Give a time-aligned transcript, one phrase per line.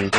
[0.00, 0.14] Welcome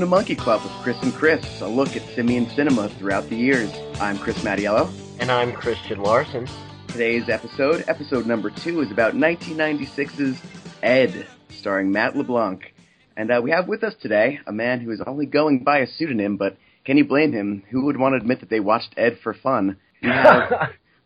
[0.00, 3.72] to Monkey Club with Chris and Chris, a look at simian cinema throughout the years.
[4.00, 4.90] I'm Chris Mattiello.
[5.20, 6.48] And I'm Christian Larson.
[6.88, 10.42] Today's episode, episode number two, is about 1996's
[10.82, 12.74] Ed, starring Matt LeBlanc.
[13.16, 15.86] And uh, we have with us today a man who is only going by a
[15.86, 16.56] pseudonym, but
[16.86, 17.64] can you blame him?
[17.70, 19.76] Who would want to admit that they watched Ed for fun?
[20.02, 20.52] We have,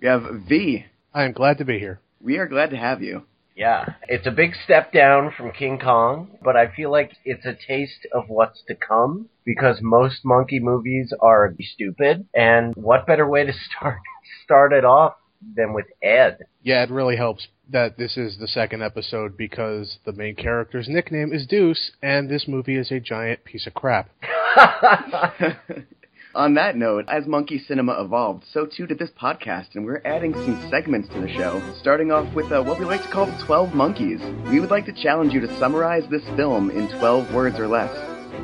[0.00, 0.84] we have V.
[1.12, 2.00] I am glad to be here.
[2.20, 3.22] We are glad to have you.
[3.56, 7.56] Yeah, it's a big step down from King Kong, but I feel like it's a
[7.66, 12.26] taste of what's to come because most monkey movies are stupid.
[12.34, 13.98] And what better way to start
[14.44, 15.14] start it off
[15.56, 16.38] than with Ed?
[16.62, 21.32] Yeah, it really helps that this is the second episode because the main character's nickname
[21.32, 24.10] is Deuce, and this movie is a giant piece of crap.
[26.34, 30.32] On that note, as Monkey Cinema evolved, so too did this podcast, and we're adding
[30.32, 33.42] some segments to the show, starting off with uh, what we like to call the
[33.46, 34.20] 12 Monkeys.
[34.48, 37.90] We would like to challenge you to summarize this film in 12 words or less.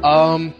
[0.05, 0.53] Um,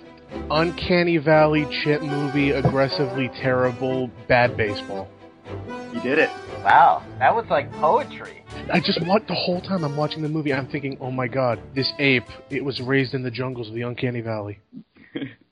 [0.51, 5.09] Uncanny Valley chip movie, aggressively terrible, bad baseball.
[5.93, 6.31] You did it.
[6.65, 8.45] Wow, that was like poetry.
[8.73, 11.61] I just want the whole time I'm watching the movie, I'm thinking, oh my god,
[11.75, 14.61] this ape, it was raised in the jungles of the Uncanny Valley.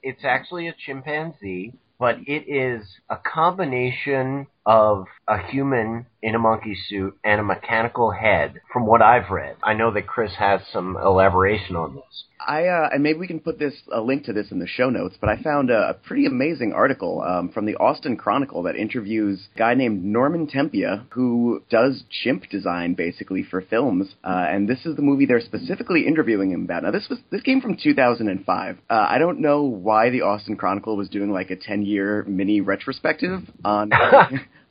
[0.05, 6.77] It's actually a chimpanzee, but it is a combination of a human in a monkey
[6.89, 9.57] suit and a mechanical head, from what I've read.
[9.63, 12.25] I know that Chris has some elaboration on this.
[12.47, 14.91] I uh, and maybe we can put this a link to this in the show
[14.91, 15.17] notes.
[15.21, 19.49] But I found a, a pretty amazing article um, from the Austin Chronicle that interviews
[19.55, 24.15] a guy named Norman Tempia who does chimp design basically for films.
[24.23, 26.83] Uh, and this is the movie they're specifically interviewing him about.
[26.83, 28.79] Now this was this came from 2005.
[28.89, 32.61] Uh, I don't know why the Austin Chronicle was doing like a 10 year mini
[32.61, 33.91] retrospective on.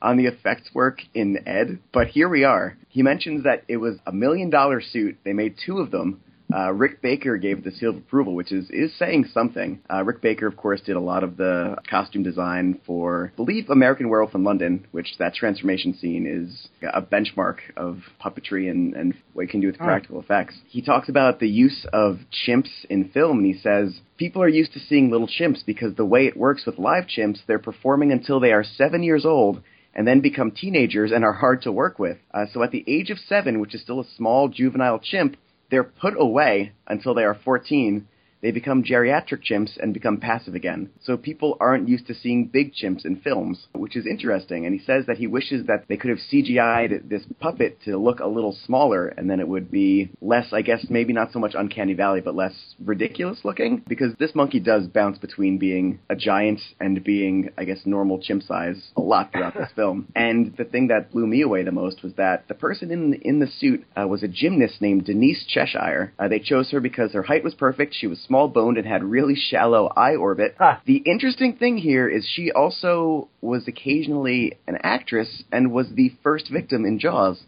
[0.03, 2.77] on the effects work in Ed, but here we are.
[2.89, 5.17] He mentions that it was a million dollar suit.
[5.23, 6.21] They made two of them.
[6.53, 9.79] Uh, Rick Baker gave the seal of approval, which is is saying something.
[9.91, 13.69] Uh, Rick Baker, of course, did a lot of the costume design for, I believe,
[13.69, 19.15] American Werewolf in London, which that transformation scene is a benchmark of puppetry and, and
[19.33, 20.55] what you can do with practical effects.
[20.67, 24.73] He talks about the use of chimps in film, and he says people are used
[24.73, 28.39] to seeing little chimps because the way it works with live chimps, they're performing until
[28.39, 29.63] they are seven years old
[29.95, 32.17] and then become teenagers and are hard to work with.
[32.33, 35.37] Uh, so at the age of seven, which is still a small juvenile chimp,
[35.69, 38.07] they're put away until they are 14
[38.43, 40.89] they become geriatric chimps and become passive again.
[41.01, 44.65] So people aren't used to seeing big chimps in films, which is interesting.
[44.65, 48.19] And he says that he wishes that they could have CGI'd this puppet to look
[48.19, 51.55] a little smaller, and then it would be less, I guess, maybe not so much
[51.55, 52.53] Uncanny Valley, but less
[52.83, 53.81] ridiculous looking.
[53.87, 58.43] Because this monkey does bounce between being a giant and being, I guess, normal chimp
[58.43, 60.09] size a lot throughout this film.
[60.15, 63.39] And the thing that blew me away the most was that the person in in
[63.39, 66.11] the suit uh, was a gymnast named Denise Cheshire.
[66.19, 67.95] Uh, they chose her because her height was perfect.
[67.95, 70.55] She was small small boned and had really shallow eye orbit.
[70.57, 70.77] Huh.
[70.85, 76.49] The interesting thing here is she also was occasionally an actress and was the first
[76.51, 77.39] victim in Jaws,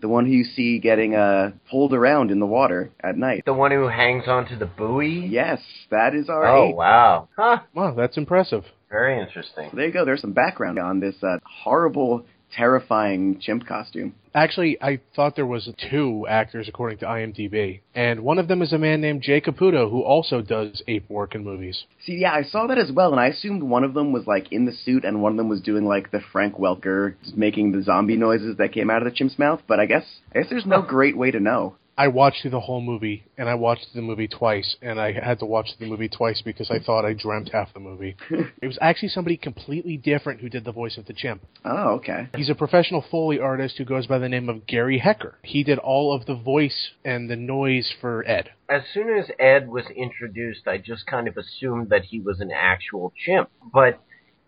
[0.00, 3.44] the one who you see getting uh, pulled around in the water at night.
[3.46, 5.28] The one who hangs onto the buoy?
[5.30, 5.60] Yes,
[5.92, 6.74] that is our Oh, eight.
[6.74, 7.28] wow.
[7.36, 7.58] Huh.
[7.72, 8.64] Wow, that's impressive.
[8.90, 9.68] Very interesting.
[9.70, 10.04] So there you go.
[10.04, 14.14] There's some background on this uh, horrible, terrifying chimp costume.
[14.34, 18.72] Actually, I thought there was two actors according to IMDb, and one of them is
[18.72, 21.84] a man named Jay Caputo who also does ape work in movies.
[22.06, 24.50] See, yeah, I saw that as well, and I assumed one of them was like
[24.50, 27.82] in the suit, and one of them was doing like the Frank Welker, making the
[27.82, 29.60] zombie noises that came out of the chimp's mouth.
[29.68, 30.04] But I guess,
[30.34, 31.76] I guess there's no great way to know.
[31.96, 35.38] I watched through the whole movie, and I watched the movie twice, and I had
[35.40, 38.16] to watch the movie twice because I thought I dreamt half the movie.
[38.30, 41.42] it was actually somebody completely different who did the voice of the chimp.
[41.64, 42.28] Oh, okay.
[42.34, 45.36] He's a professional Foley artist who goes by the name of Gary Hecker.
[45.42, 48.50] He did all of the voice and the noise for Ed.
[48.70, 52.50] As soon as Ed was introduced, I just kind of assumed that he was an
[52.50, 53.50] actual chimp.
[53.72, 54.00] But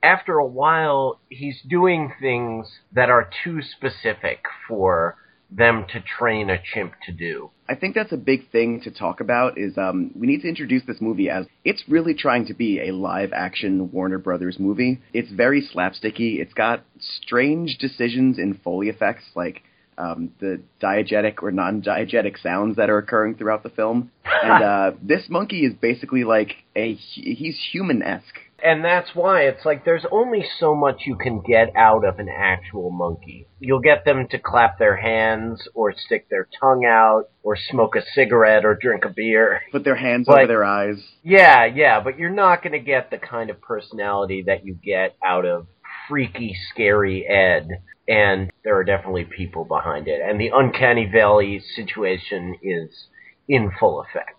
[0.03, 5.17] after a while, he's doing things that are too specific for
[5.51, 7.51] them to train a chimp to do.
[7.69, 10.85] I think that's a big thing to talk about is um, we need to introduce
[10.87, 15.01] this movie as it's really trying to be a live action Warner Brothers movie.
[15.13, 16.41] It's very slapsticky.
[16.41, 19.63] It's got strange decisions in Foley effects like
[19.97, 24.11] um, the diegetic or non-diegetic sounds that are occurring throughout the film.
[24.45, 28.41] And uh, this monkey is basically like a he's human-esque.
[28.63, 32.29] And that's why it's like there's only so much you can get out of an
[32.29, 33.47] actual monkey.
[33.59, 38.03] You'll get them to clap their hands or stick their tongue out or smoke a
[38.15, 39.61] cigarette or drink a beer.
[39.73, 40.97] Put their hands But- over their eyes.
[41.23, 45.15] Yeah, yeah, but you're not going to get the kind of personality that you get
[45.25, 45.67] out of
[46.09, 47.69] freaky, scary Ed.
[48.07, 50.21] And there are definitely people behind it.
[50.23, 53.09] And the Uncanny Valley situation is
[53.49, 54.39] in full effect.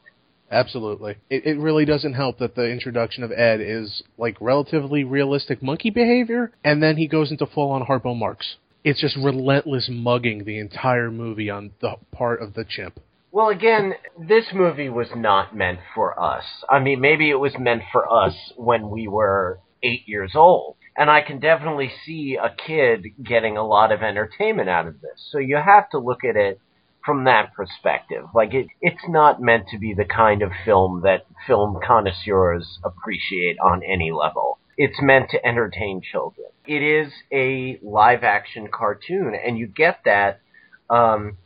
[0.51, 1.15] Absolutely.
[1.29, 5.89] It, it really doesn't help that the introduction of Ed is like relatively realistic monkey
[5.89, 8.55] behavior, and then he goes into full on Harpo Marx.
[8.83, 12.99] It's just relentless mugging the entire movie on the part of the chimp.
[13.31, 16.45] Well, again, this movie was not meant for us.
[16.69, 20.77] I mean, maybe it was meant for us when we were eight years old.
[20.95, 25.27] And I can definitely see a kid getting a lot of entertainment out of this.
[25.31, 26.61] So you have to look at it
[27.05, 28.25] from that perspective.
[28.33, 33.57] Like it, it's not meant to be the kind of film that film connoisseurs appreciate
[33.59, 34.57] on any level.
[34.77, 36.47] It's meant to entertain children.
[36.65, 40.41] It is a live action cartoon, and you get that.
[40.89, 41.37] Um,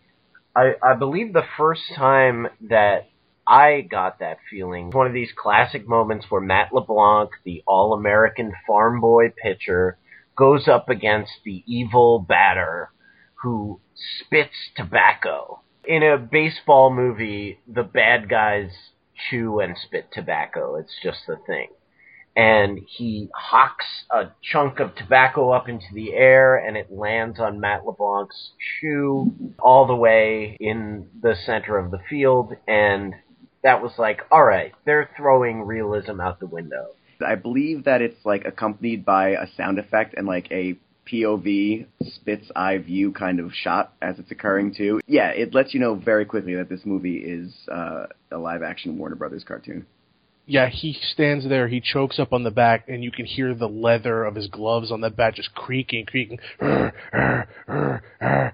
[0.55, 3.09] I, I believe the first time that
[3.45, 8.53] I got that feeling, one of these classic moments where Matt LeBlanc, the all American
[8.65, 9.97] farm boy pitcher,
[10.35, 12.89] goes up against the evil batter
[13.41, 15.61] who spits tobacco.
[15.85, 18.69] In a baseball movie, the bad guys
[19.29, 20.75] chew and spit tobacco.
[20.75, 21.67] It's just the thing.
[22.35, 27.59] And he hawks a chunk of tobacco up into the air and it lands on
[27.59, 32.53] Matt LeBlanc's shoe all the way in the center of the field.
[32.67, 33.15] And
[33.63, 36.87] that was like, alright, they're throwing realism out the window.
[37.25, 40.77] I believe that it's like accompanied by a sound effect and like a
[41.11, 44.99] POV spit's eye view kind of shot as it's occurring too.
[45.07, 48.97] Yeah, it lets you know very quickly that this movie is uh, a live action
[48.97, 49.85] Warner Brothers cartoon.
[50.49, 53.67] Yeah, he stands there, he chokes up on the back, and you can hear the
[53.69, 56.39] leather of his gloves on the bat just creaking, creaking.
[56.59, 56.91] Arr,
[57.69, 58.53] arr,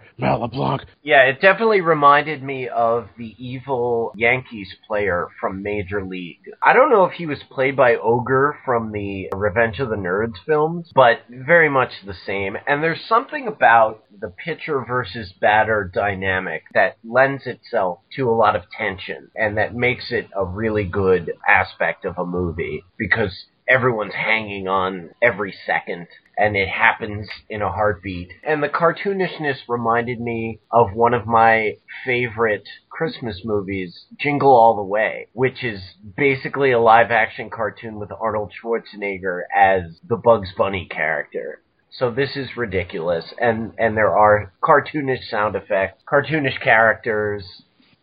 [1.04, 6.42] Yeah, it definitely reminded me of the evil Yankees player from Major League.
[6.62, 10.36] I don't know if he was played by Ogre from the Revenge of the Nerds
[10.46, 12.58] films, but very much the same.
[12.68, 18.56] And there's something about the pitcher versus batter dynamic that lends itself to a lot
[18.56, 24.14] of tension and that makes it a really good aspect of a movie because everyone's
[24.14, 28.30] hanging on every second and it happens in a heartbeat.
[28.44, 34.84] And the cartoonishness reminded me of one of my favorite Christmas movies, Jingle All the
[34.84, 35.82] Way, which is
[36.18, 41.62] basically a live action cartoon with Arnold Schwarzenegger as the Bugs Bunny character.
[41.92, 47.46] So this is ridiculous and and there are cartoonish sound effects, cartoonish characters.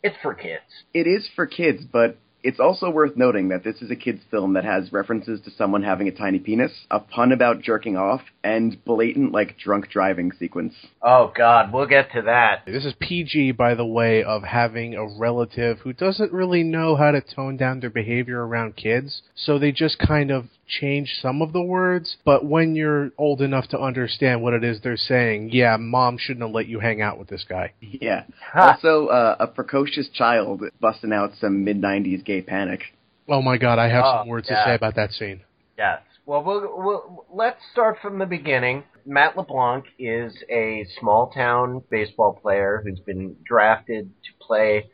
[0.03, 0.65] It's for kids.
[0.95, 4.55] It is for kids, but it's also worth noting that this is a kids' film
[4.55, 8.83] that has references to someone having a tiny penis, a pun about jerking off, and
[8.85, 10.75] blatant like drunk driving sequence.
[11.01, 12.63] Oh god, we'll get to that.
[12.67, 17.11] This is PG, by the way, of having a relative who doesn't really know how
[17.13, 21.53] to tone down their behavior around kids, so they just kind of change some of
[21.53, 25.77] the words, but when you're old enough to understand what it is they're saying, yeah,
[25.79, 27.73] mom shouldn't have let you hang out with this guy.
[27.81, 28.25] Yeah.
[28.53, 28.73] Ha.
[28.73, 32.81] Also, uh, a precocious child busting out some mid '90s gay panic.
[33.29, 34.57] Oh my god, I have Oh, some words yeah.
[34.65, 35.41] to say about that scene.
[35.79, 36.01] Yes.
[36.25, 38.85] Well, we'll, we'll, let's start from the beginning.
[39.05, 44.89] Matt LeBlanc is a small town baseball player who's been drafted to play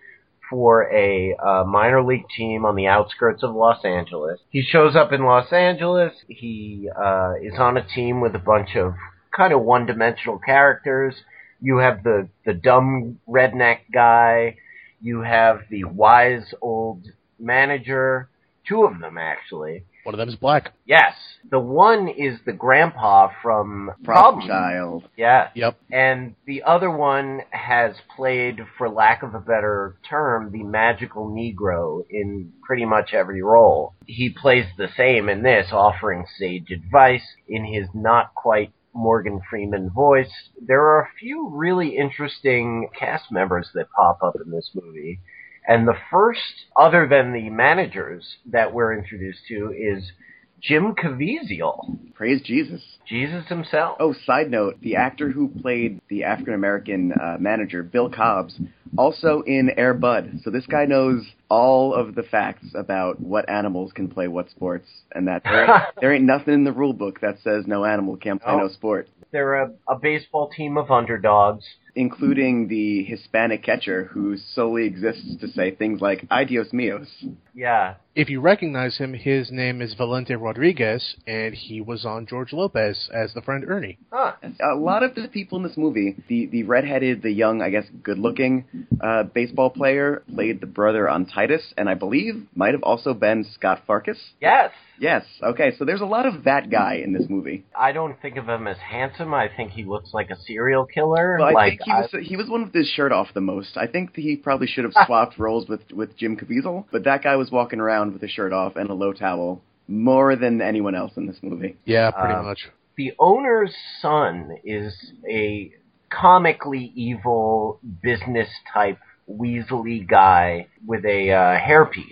[0.49, 4.41] for a uh, minor league team on the outskirts of Los Angeles.
[4.49, 6.15] He shows up in Los Angeles.
[6.29, 8.95] He uh, is on a team with a bunch of
[9.37, 11.15] kind of one-dimensional characters.
[11.61, 14.57] You have the the dumb redneck guy.
[15.03, 17.03] You have the wise old
[17.39, 18.31] manager.
[18.67, 19.85] Two of them actually.
[20.09, 20.73] One of them is black.
[20.87, 21.13] Yes,
[21.51, 24.49] the one is the grandpa from Problem Problem.
[24.49, 25.05] child.
[25.19, 25.51] Yes.
[25.55, 25.77] Yep.
[25.93, 32.07] And the other one has played, for lack of a better term, the magical Negro
[32.09, 33.93] in pretty much every role.
[34.07, 39.91] He plays the same in this, offering sage advice in his not quite Morgan Freeman
[39.91, 40.33] voice.
[40.59, 45.21] There are a few really interesting cast members that pop up in this movie.
[45.69, 46.41] And the first,
[46.77, 50.13] other than the managers that we're introduced to, is
[50.61, 52.83] Jim Caviezel, Praise Jesus.
[53.07, 53.99] Jesus himself.
[54.01, 58.59] Oh, side note: the actor who played the African American uh, manager, Bill Cobbs,
[58.97, 60.41] also in Air Bud.
[60.43, 64.89] So this guy knows all of the facts about what animals can play what sports,
[65.13, 68.17] and that there ain't, there ain't nothing in the rule book that says no animal
[68.17, 68.59] can't play Oh.
[68.59, 69.09] no sport.
[69.31, 71.65] They're a, a baseball team of underdogs.
[71.99, 77.09] Including the Hispanic catcher who solely exists to say things like "Adios mios."
[77.55, 77.95] Yeah.
[78.15, 83.09] If you recognize him, his name is Valente Rodriguez, and he was on George Lopez
[83.13, 83.99] as the friend Ernie.
[84.13, 84.33] Huh.
[84.61, 87.87] A lot of the people in this movie, the the redheaded, the young, I guess,
[88.03, 88.65] good-looking
[89.01, 93.45] uh, baseball player, played the brother on Titus, and I believe might have also been
[93.55, 94.19] Scut Farkus.
[94.41, 94.71] Yes.
[95.01, 95.25] Yes.
[95.43, 97.65] Okay, so there's a lot of that guy in this movie.
[97.77, 99.33] I don't think of him as handsome.
[99.33, 101.37] I think he looks like a serial killer.
[101.39, 103.77] Well, I like think he was he was one with his shirt off the most.
[103.77, 107.37] I think he probably should have swapped roles with with Jim Caviezel, but that guy
[107.37, 111.13] was walking around with his shirt off and a low towel more than anyone else
[111.17, 111.77] in this movie.
[111.85, 112.69] Yeah, pretty Um, much.
[112.97, 114.95] the owner's son is
[115.29, 115.73] a
[116.11, 118.99] comically evil business type
[119.29, 122.03] weaselly guy with a uh, hairpiece.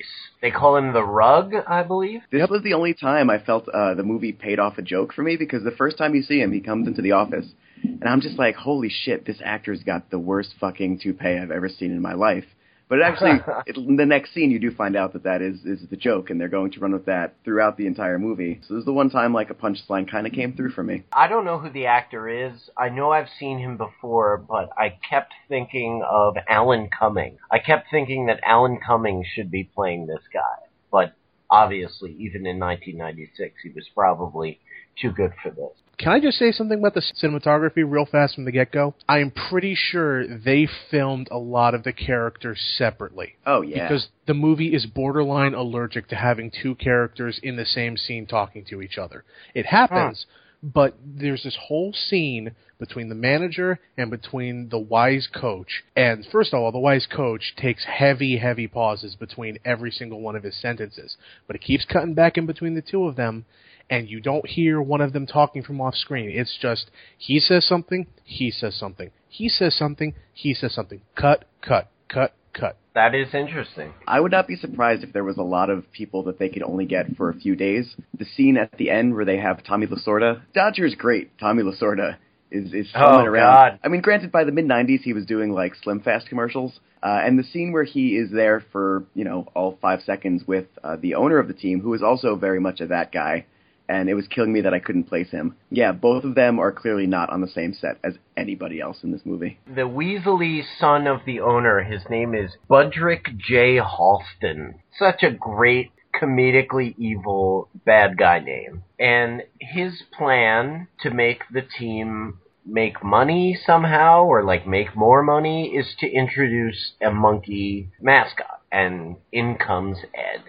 [0.43, 2.21] They call him the Rug, I believe.
[2.31, 5.23] This was the only time I felt uh, the movie paid off a joke for
[5.23, 7.47] me because the first time you see him, he comes into the office,
[7.83, 11.69] and I'm just like, holy shit, this actor's got the worst fucking toupee I've ever
[11.69, 12.45] seen in my life.
[12.89, 15.89] But actually, it, in the next scene, you do find out that that is is
[15.91, 18.61] the joke, and they're going to run with that throughout the entire movie.
[18.67, 21.05] So this is the one time like a punchline kind of came through for me.
[21.13, 22.71] I don't know who the actor is.
[22.77, 27.39] I know I've seen him before, but I kept thinking of Alan Cumming.
[27.51, 30.67] I kept thinking that Alan Cumming should be playing this guy.
[30.91, 31.15] But
[31.51, 34.61] obviously, even in 1996, he was probably
[35.01, 35.77] too good for this.
[35.99, 38.95] Can I just say something about the cinematography real fast from the get go?
[39.09, 43.37] I am pretty sure they filmed a lot of the characters separately.
[43.47, 47.97] Oh yeah, Because the movie is borderline allergic to having two characters in the same
[47.97, 49.25] scene talking to each other.
[49.55, 50.27] It happens,
[50.63, 55.83] but there's this whole scene between the manager and between the wise coach.
[55.97, 60.37] And first of all, the wise coach takes heavy, heavy pauses between every single one
[60.37, 61.17] of his sentences.
[61.47, 63.47] But it keeps cutting back in between the two of them,
[63.91, 66.31] and you don't hear one of them talking from off screen.
[66.31, 71.01] It's just he says something, he says something, he says something, he says something.
[71.15, 72.77] Cut, cut, cut, cut.
[72.95, 73.93] That is interesting.
[74.07, 76.63] I would not be surprised if there was a lot of people that they could
[76.63, 77.95] only get for a few days.
[78.19, 81.39] The scene at the end where they have Tommy Lasorda, Dodger's great.
[81.39, 82.17] Tommy Lasorda
[82.51, 83.53] is is Oh, filming around.
[83.55, 83.81] God.
[83.85, 87.21] I mean, granted, by the mid '90s he was doing like Slim Fast commercials, uh,
[87.23, 90.97] and the scene where he is there for you know all five seconds with uh,
[90.97, 93.45] the owner of the team, who is also very much a that guy.
[93.89, 95.57] And it was killing me that I couldn't place him.
[95.71, 99.13] Yeah, both of them are clearly not on the same set as anybody else in
[99.13, 99.59] this movie.
[99.67, 103.79] The Weasley son of the owner, his name is Budrick J.
[103.79, 104.75] Halston.
[104.99, 108.83] Such a great comedically evil bad guy name.
[108.99, 115.69] And his plan to make the team make money somehow or like make more money
[115.77, 120.43] is to introduce a monkey mascot and in comes Ed.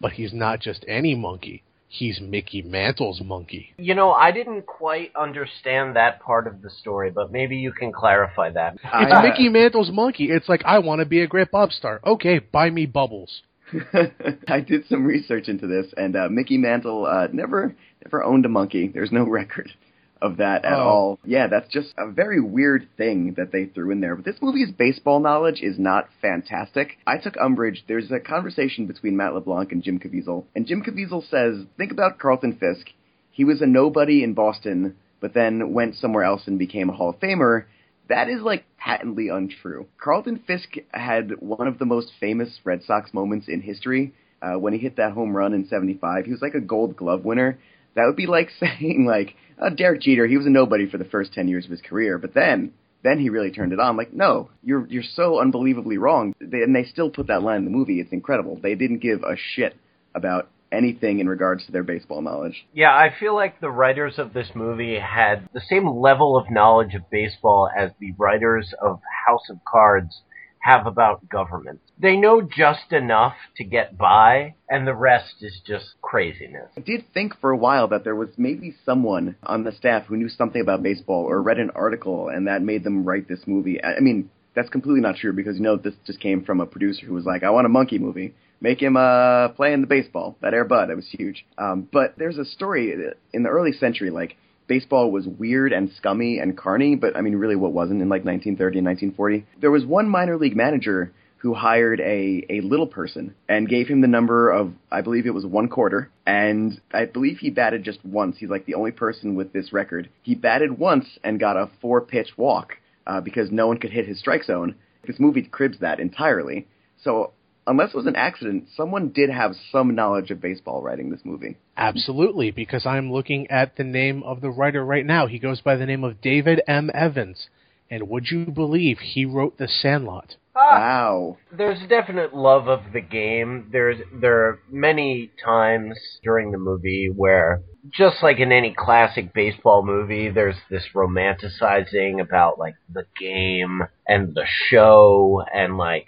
[0.00, 1.64] But he's not just any monkey.
[1.90, 3.72] He's Mickey Mantle's monkey.
[3.78, 7.92] You know, I didn't quite understand that part of the story, but maybe you can
[7.92, 8.74] clarify that.
[8.74, 10.30] It's I- Mickey Mantle's monkey.
[10.30, 12.00] It's like I want to be a great pop star.
[12.04, 13.42] Okay, buy me bubbles.
[14.48, 18.48] I did some research into this, and uh, Mickey Mantle uh, never never owned a
[18.48, 18.88] monkey.
[18.88, 19.70] There's no record
[20.20, 20.82] of that at Oh.
[20.82, 21.18] all.
[21.24, 24.16] Yeah, that's just a very weird thing that they threw in there.
[24.16, 26.98] But this movie's baseball knowledge is not fantastic.
[27.06, 27.84] I took umbrage.
[27.86, 32.18] There's a conversation between Matt LeBlanc and Jim Caviezel, and Jim Caviezel says, "Think about
[32.18, 32.88] Carlton Fisk.
[33.30, 37.10] He was a nobody in Boston, but then went somewhere else and became a Hall
[37.10, 37.64] of Famer."
[38.08, 39.86] That is like patently untrue.
[39.98, 44.72] Carlton Fisk had one of the most famous Red Sox moments in history uh, when
[44.72, 46.24] he hit that home run in '75.
[46.24, 47.58] He was like a Gold Glove winner.
[47.98, 50.26] That would be like saying like oh, Derek Jeter.
[50.26, 53.18] He was a nobody for the first ten years of his career, but then then
[53.18, 53.96] he really turned it on.
[53.96, 56.34] Like no, you're you're so unbelievably wrong.
[56.40, 58.00] They, and they still put that line in the movie.
[58.00, 58.58] It's incredible.
[58.62, 59.76] They didn't give a shit
[60.14, 62.66] about anything in regards to their baseball knowledge.
[62.72, 66.94] Yeah, I feel like the writers of this movie had the same level of knowledge
[66.94, 70.22] of baseball as the writers of House of Cards
[70.68, 71.80] have about government.
[71.98, 76.70] They know just enough to get by, and the rest is just craziness.
[76.76, 80.16] I did think for a while that there was maybe someone on the staff who
[80.16, 83.82] knew something about baseball or read an article and that made them write this movie.
[83.82, 87.06] I mean, that's completely not true because you know this just came from a producer
[87.06, 88.34] who was like, "I want a monkey movie.
[88.60, 91.46] Make him uh play in the baseball." That Air Bud, that was huge.
[91.56, 92.92] Um, but there's a story
[93.32, 94.36] in the early century like
[94.68, 98.24] baseball was weird and scummy and carny, but I mean, really, what wasn't in like
[98.24, 99.46] 1930 and 1940?
[99.60, 104.00] There was one minor league manager who hired a, a little person and gave him
[104.00, 108.04] the number of, I believe it was one quarter, and I believe he batted just
[108.04, 108.36] once.
[108.38, 110.10] He's like the only person with this record.
[110.22, 112.74] He batted once and got a four pitch walk
[113.06, 114.74] uh, because no one could hit his strike zone.
[115.06, 116.66] This movie cribs that entirely.
[117.02, 117.32] So,
[117.68, 121.56] unless it was an accident, someone did have some knowledge of baseball writing this movie.
[121.76, 125.26] Absolutely, because I'm looking at the name of the writer right now.
[125.26, 126.90] He goes by the name of David M.
[126.94, 127.48] Evans.
[127.90, 130.36] And would you believe he wrote The Sandlot?
[130.54, 131.36] Ah, Wow.
[131.56, 133.68] there's a definite love of the game.
[133.72, 139.82] There's there are many times during the movie where just like in any classic baseball
[139.86, 146.06] movie, there's this romanticizing about like the game and the show and like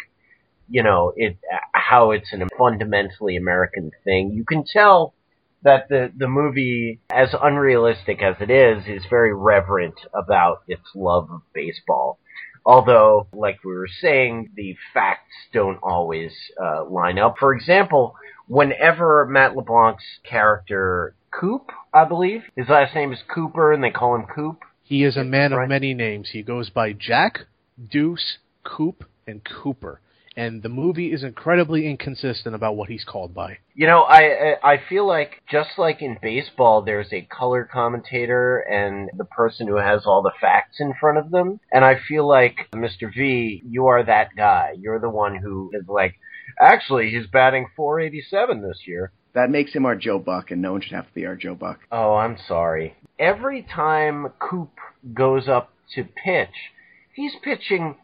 [0.71, 1.37] you know it
[1.73, 4.31] how it's a fundamentally American thing.
[4.33, 5.15] You can tell
[5.63, 11.29] that the the movie, as unrealistic as it is, is very reverent about its love
[11.31, 12.19] of baseball.
[12.65, 16.31] Although, like we were saying, the facts don't always
[16.63, 17.37] uh, line up.
[17.39, 18.15] For example,
[18.49, 24.15] whenever Matt LeBlanc's character Coop, I believe his last name is Cooper, and they call
[24.15, 24.63] him Coop.
[24.83, 25.63] He is a man Right.
[25.65, 26.31] of many names.
[26.33, 27.47] He goes by Jack,
[27.91, 30.01] Deuce, Coop, and Cooper.
[30.37, 33.59] And the movie is incredibly inconsistent about what he's called by.
[33.75, 34.21] You know, I
[34.63, 39.67] I I feel like just like in baseball, there's a color commentator and the person
[39.67, 41.59] who has all the facts in front of them.
[41.73, 43.13] And I feel like Mr.
[43.13, 44.77] V, you are that guy.
[44.79, 46.15] You're the one who is like,
[46.61, 49.11] actually, he's batting 487 this year.
[49.33, 51.55] That makes him our Joe Buck, and no one should have to be our Joe
[51.55, 51.81] Buck.
[51.91, 52.97] Oh, I'm sorry.
[53.19, 54.73] Every time Coop
[55.15, 56.73] goes up to pitch,
[57.15, 57.97] he's pitching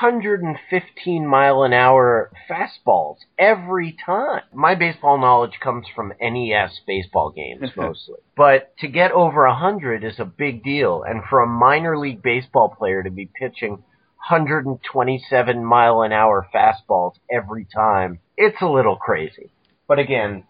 [0.00, 4.42] 115 mile an hour fastballs every time.
[4.52, 8.16] My baseball knowledge comes from NES baseball games mostly.
[8.36, 12.74] But to get over 100 is a big deal, and for a minor league baseball
[12.78, 13.82] player to be pitching
[14.28, 19.50] 127 mile an hour fastballs every time, it's a little crazy.
[19.86, 20.44] But again,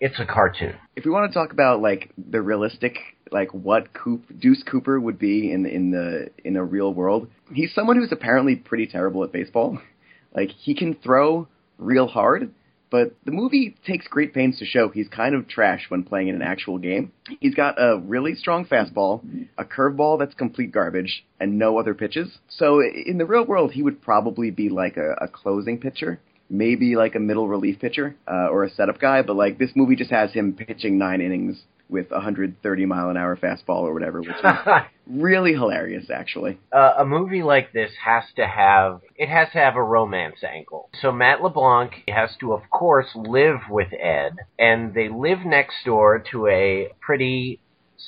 [0.00, 0.76] it's a cartoon.
[0.94, 2.98] If we want to talk about like the realistic,
[3.30, 7.74] like what Coop, Deuce Cooper would be in in the in a real world, he's
[7.74, 9.78] someone who's apparently pretty terrible at baseball.
[10.34, 12.52] Like he can throw real hard,
[12.90, 16.34] but the movie takes great pains to show he's kind of trash when playing in
[16.34, 17.10] an actual game.
[17.40, 19.22] He's got a really strong fastball,
[19.56, 22.36] a curveball that's complete garbage, and no other pitches.
[22.50, 26.94] So in the real world, he would probably be like a, a closing pitcher maybe
[26.96, 30.10] like a middle relief pitcher uh, or a setup guy, but like this movie just
[30.10, 34.30] has him pitching nine innings with a 130 mile an hour fastball or whatever, which
[34.30, 34.44] is
[35.06, 36.58] really hilarious, actually.
[36.72, 40.88] uh, a movie like this has to have it has to have a romance angle.
[41.00, 46.22] So Matt LeBlanc has to, of course, live with Ed, and they live next door
[46.32, 47.60] to a pretty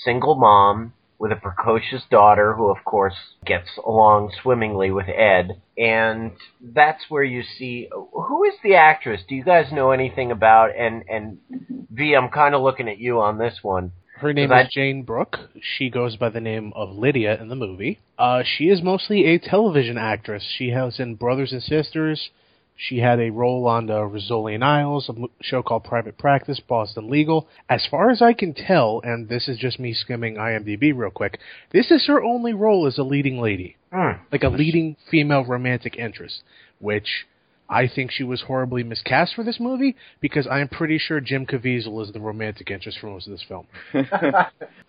[0.05, 5.61] single mom with a precocious daughter who, of course, gets along swimmingly with Ed.
[5.76, 9.22] And that's where you see who is the actress?
[9.28, 10.76] Do you guys know anything about?
[10.76, 11.38] And and
[11.90, 13.92] V, I'm kind of looking at you on this one.
[14.18, 15.38] Her name is Jayne Brook.
[15.61, 18.00] She goes by the name of Lydia in the movie.
[18.18, 20.42] Uh, she is mostly a television actress.
[20.57, 22.31] She has in Brothers and Sisters.
[22.80, 27.10] She had a role on the Rizzoli and Isles, a show called Private Practice, Boston
[27.10, 27.48] Legal.
[27.68, 31.40] As far as I can tell, and this is just me skimming IMDb real quick,
[31.72, 33.76] this is her only role as a leading lady.
[33.92, 34.22] Hmm.
[34.30, 36.42] like a leading female romantic interest,
[36.78, 37.26] which
[37.68, 42.02] I think she was horribly miscast for this movie because I'm pretty sure Jim Caviezel
[42.07, 43.66] is the romantic interest for most of this film.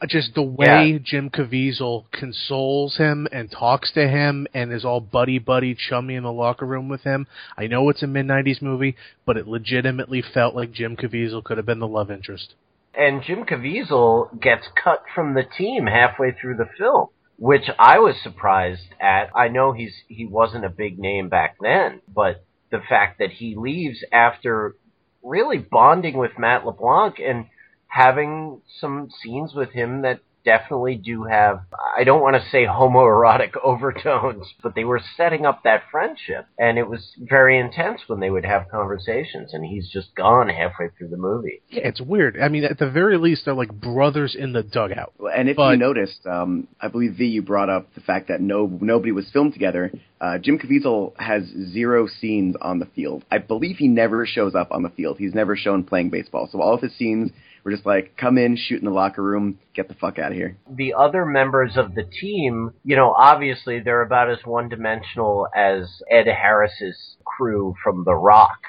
[0.02, 0.98] Uh, Just the way Yeah.
[1.04, 6.24] Jim Caviezel consoles him and talks to him and is all buddy buddy chummy in
[6.24, 7.28] the locker room with him.
[7.58, 11.58] I know it's a mid '90s movie, but it legitimately felt like Jim Caviezel could
[11.58, 12.54] have been the love interest.
[12.96, 18.16] and Jim Caviezel gets cut from the team halfway through the film, which I was
[18.24, 19.30] surprised at.
[19.36, 23.56] I know he's he wasn't a big name back then, but the fact that he
[23.56, 24.76] leaves after
[25.24, 27.46] really bonding with Matt LeBlanc and
[27.88, 31.62] having some scenes with him that definitely do have
[31.98, 36.78] I don't want to say homoerotic overtones, but they were setting up that friendship and
[36.78, 41.10] it was very intense when they would have conversations and he's just gone halfway through
[41.10, 41.62] the movie.
[41.70, 42.40] Yeah, it's weird.
[42.42, 45.14] I mean, at the very least, they're like brothers in the dugout.
[45.36, 48.42] And if But- you noticed, um, I believe V, you brought up the fact that
[48.42, 49.92] no nobody was filmed together.
[50.22, 53.24] Uh, Jim Caviezel has zero scenes on the field.
[53.32, 55.18] I believe he never shows up on the field.
[55.18, 56.50] He's never shown playing baseball.
[56.52, 57.32] So all of his scenes
[57.70, 60.38] were just like, come in, shoot in the locker room, get the fuck out of
[60.38, 60.58] here.
[60.70, 66.02] the other members of the team, you know, obviously they're about as one dimensional as
[66.10, 68.60] Ed Harris's crew from The Rock.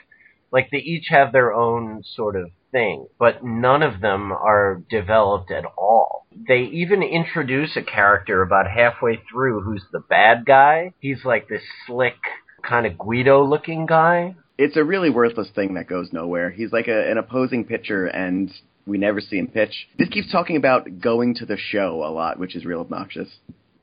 [0.52, 5.50] Like they each have their own sort of thing, but none of them are developed
[5.50, 6.26] at all.
[6.48, 10.92] They even introduce a character about halfway through who's the bad guy.
[11.00, 12.16] He's like this slick,
[12.62, 14.36] kind of Guido looking guy.
[14.58, 16.50] It's a really worthless thing that goes nowhere.
[16.50, 18.52] He's like a, an opposing pitcher, and
[18.86, 19.88] we never see him pitch.
[19.98, 23.28] This keeps talking about going to the show a lot, which is real obnoxious.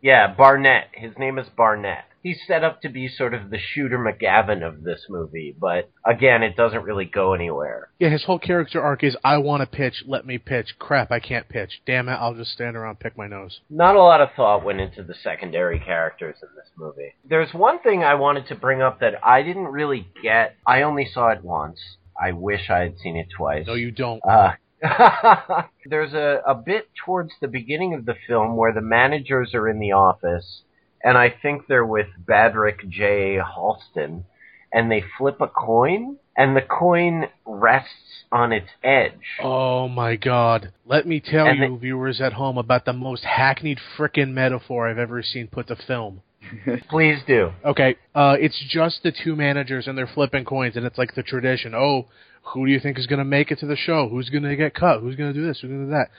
[0.01, 0.89] Yeah, Barnett.
[0.93, 2.05] His name is Barnett.
[2.21, 6.43] he's set up to be sort of the shooter McGavin of this movie, but again,
[6.43, 7.89] it doesn't really go anywhere.
[7.99, 10.75] Yeah, his whole character arc is I want to pitch, let me pitch.
[10.77, 11.81] Crap, I can't pitch.
[11.85, 13.59] Damn it, I'll just stand around pick my nose.
[13.69, 17.13] Not a lot of thought went into the secondary characters in this movie.
[17.27, 20.55] There's one thing I wanted to bring up that I didn't really get.
[20.65, 21.79] I only saw it once.
[22.19, 23.65] I wish I had seen it twice.
[23.67, 24.21] No, you don't.
[24.27, 24.51] Uh,
[25.85, 29.79] there's a, a bit towards the beginning of the film where the managers are in
[29.79, 30.61] the office,
[31.03, 33.37] and I think they're with Badrick J.
[33.37, 34.23] Halston,
[34.71, 39.13] and they flip a coin, and the coin rests on its edge.
[39.41, 40.71] Oh my god.
[40.85, 44.87] Let me tell And you, the- viewers at home, about the most hackneyed frickin' metaphor
[44.87, 46.21] I've ever seen put to film.
[46.89, 47.51] Please do.
[47.65, 51.23] Okay, uh, it's just the two managers and they're flipping coins, and it's like the
[51.23, 51.73] tradition.
[51.75, 52.07] Oh,
[52.53, 54.07] who do you think is going to make it to the show?
[54.09, 55.01] Who's going to get cut?
[55.01, 55.59] Who's going to do this?
[55.59, 56.09] Who's going to do that?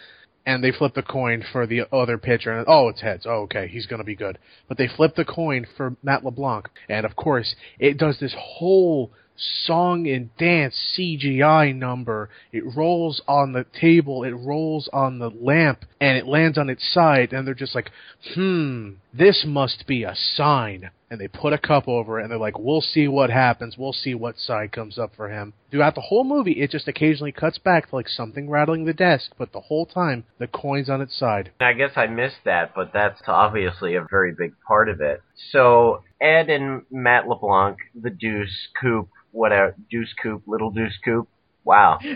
[0.46, 3.26] And they flip the coin for the other pitcher, and oh, it's heads.
[3.26, 4.38] Oh, okay, he's going to be good.
[4.66, 9.12] But they flip the coin for Matt LeBlanc, and of course, it does this whole
[9.38, 12.28] song and dance CGI number.
[12.52, 16.92] It rolls on the table, it rolls on the lamp, and it lands on its
[16.92, 17.90] side, and they're just like,
[18.34, 20.90] hmm, this must be a sign.
[21.10, 23.76] And they put a cup over it, and they're like, we'll see what happens.
[23.78, 25.54] We'll see what side comes up for him.
[25.70, 29.32] Throughout the whole movie, it just occasionally cuts back to like something rattling the desk,
[29.38, 31.50] but the whole time, the coin's on its side.
[31.60, 35.22] I guess I missed that, but that's obviously a very big part of it.
[35.50, 41.28] So Ed and Matt LeBlanc, the Deuce Coop, whatever Deuce Coop, Little Deuce Coop.
[41.64, 41.98] Wow.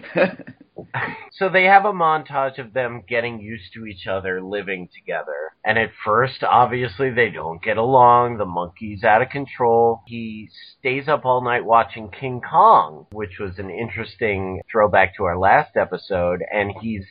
[1.33, 5.53] So they have a montage of them getting used to each other, living together.
[5.65, 8.39] And at first, obviously, they don't get along.
[8.39, 10.01] The monkey's out of control.
[10.07, 15.39] He stays up all night watching King Kong, which was an interesting throwback to our
[15.39, 16.43] last episode.
[16.53, 17.05] And he's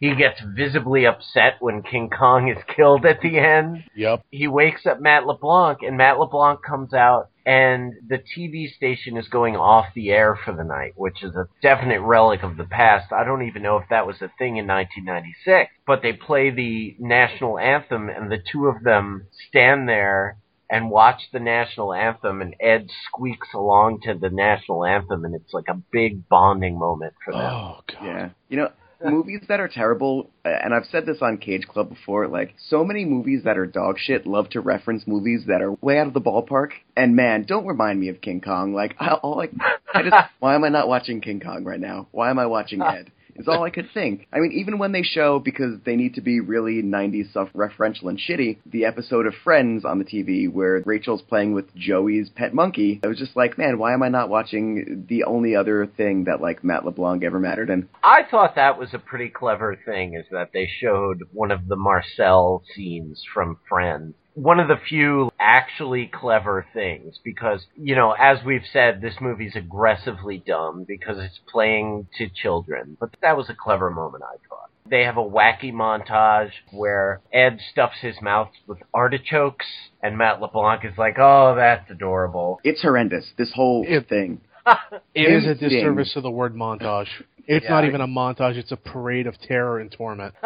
[0.00, 4.22] he gets visibly upset when King Kong is killed at the end Yep.
[4.30, 9.26] he wakes up Matt LeBlanc, and Matt LeBlanc comes out, and the TV station is
[9.28, 13.10] going off the air for the night, which is a definite relic of the past.
[13.10, 16.94] I don't even know if that was a thing in 1996, but they play the
[16.98, 20.36] national anthem, and the two of them stand there
[20.68, 25.54] and watch the national anthem, and Ed squeaks along to the national anthem, and it's
[25.54, 27.40] like a big bonding moment for them.
[27.40, 28.04] Oh, God.
[28.04, 28.28] Yeah.
[28.50, 28.72] You know,
[29.04, 32.84] movies that are terrible, uh, and I've said this on Cage Club before, like, so
[32.84, 36.14] many movies that are dog shit love to reference movies that are way out of
[36.14, 36.70] the ballpark.
[36.96, 38.74] And man, don't remind me of King Kong.
[38.74, 39.52] Like, I, all like,
[39.92, 42.08] I just, why am I not watching King Kong right now?
[42.10, 43.12] Why am I watching Ed?
[43.38, 44.26] Is all I could think.
[44.32, 48.08] I mean, even when they show, because they need to be really 90s stuff referential
[48.08, 52.52] and shitty, the episode of Friends on the TV where Rachel's playing with Joey's pet
[52.52, 56.24] monkey, I was just like, man, why am I not watching the only other thing
[56.24, 57.88] that, like, Matt LeBlanc ever mattered in?
[58.02, 61.76] I thought that was a pretty clever thing, is that they showed one of the
[61.76, 64.14] Marcel scenes from Friends.
[64.40, 69.56] One of the few actually clever things, because, you know, as we've said, this movie's
[69.56, 72.96] aggressively dumb because it's playing to children.
[73.00, 74.70] But that was a clever moment, I thought.
[74.88, 79.66] They have a wacky montage where Ed stuffs his mouth with artichokes,
[80.04, 82.60] and Matt LeBlanc is like, oh, that's adorable.
[82.62, 84.40] It's horrendous, this whole It- thing.
[85.14, 87.08] It is a disservice to the word montage.
[87.48, 87.70] It's Yeah.
[87.70, 90.34] not even a montage, it's a parade of terror and torment.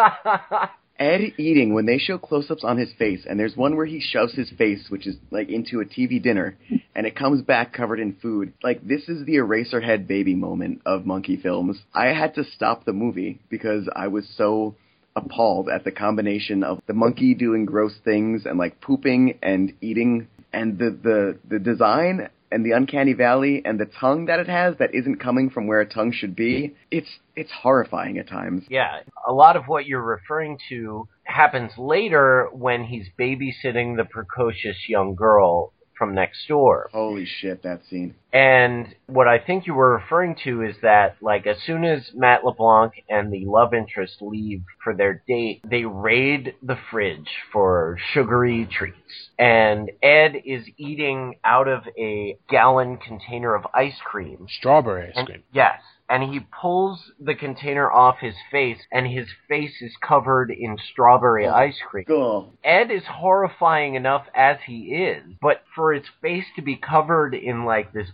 [1.02, 4.34] Ed eating when they show close-ups on his face, and there's one where he shoves
[4.34, 6.56] his face, which is like into a TV dinner,
[6.94, 8.52] and it comes back covered in food.
[8.62, 11.78] Like this is the Eraserhead baby moment of monkey films.
[11.92, 14.76] I had to stop the movie because I was so
[15.16, 20.28] appalled at the combination of the monkey doing gross things and like pooping and eating,
[20.52, 24.76] and the the the design and the uncanny valley and the tongue that it has
[24.78, 26.74] that isn't coming from where a tongue should be.
[26.90, 28.64] It's it's horrifying at times.
[28.68, 34.76] Yeah, a lot of what you're referring to happens later when he's babysitting the precocious
[34.88, 36.90] young girl from next door.
[36.92, 38.16] Holy shit, that scene.
[38.32, 42.44] And what I think you were referring to is that, like, as soon as Matt
[42.44, 48.66] LeBlanc and the love interest leave for their date, they raid the fridge for sugary
[48.68, 48.96] treats.
[49.38, 54.46] And Ed is eating out of a gallon container of ice cream.
[54.58, 55.42] Strawberry ice And- cream.
[55.52, 55.80] yes.
[56.12, 61.46] And he pulls the container off his face, and his face is covered in strawberry
[61.46, 61.54] oh.
[61.54, 62.04] ice cream.
[62.04, 62.52] Cool.
[62.62, 67.64] Ed is horrifying enough as he is, but for his face to be covered in
[67.64, 68.08] like this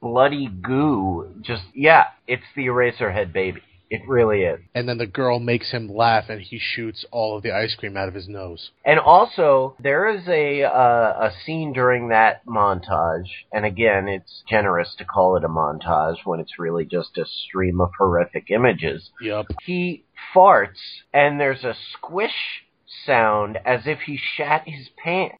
[0.00, 3.62] bloody goo, just yeah, it's the Eraserhead baby.
[3.90, 4.60] It really is.
[4.72, 7.96] And then the girl makes him laugh, and he shoots all of the ice cream
[7.96, 8.70] out of his nose.
[8.84, 14.94] And also, there is a uh, a scene during that montage, and again, it's generous
[14.98, 19.10] to call it a montage when it's really just a stream of horrific images.
[19.20, 19.46] Yep.
[19.64, 22.62] He farts, and there's a squish
[23.04, 25.36] sound as if he shat his pants.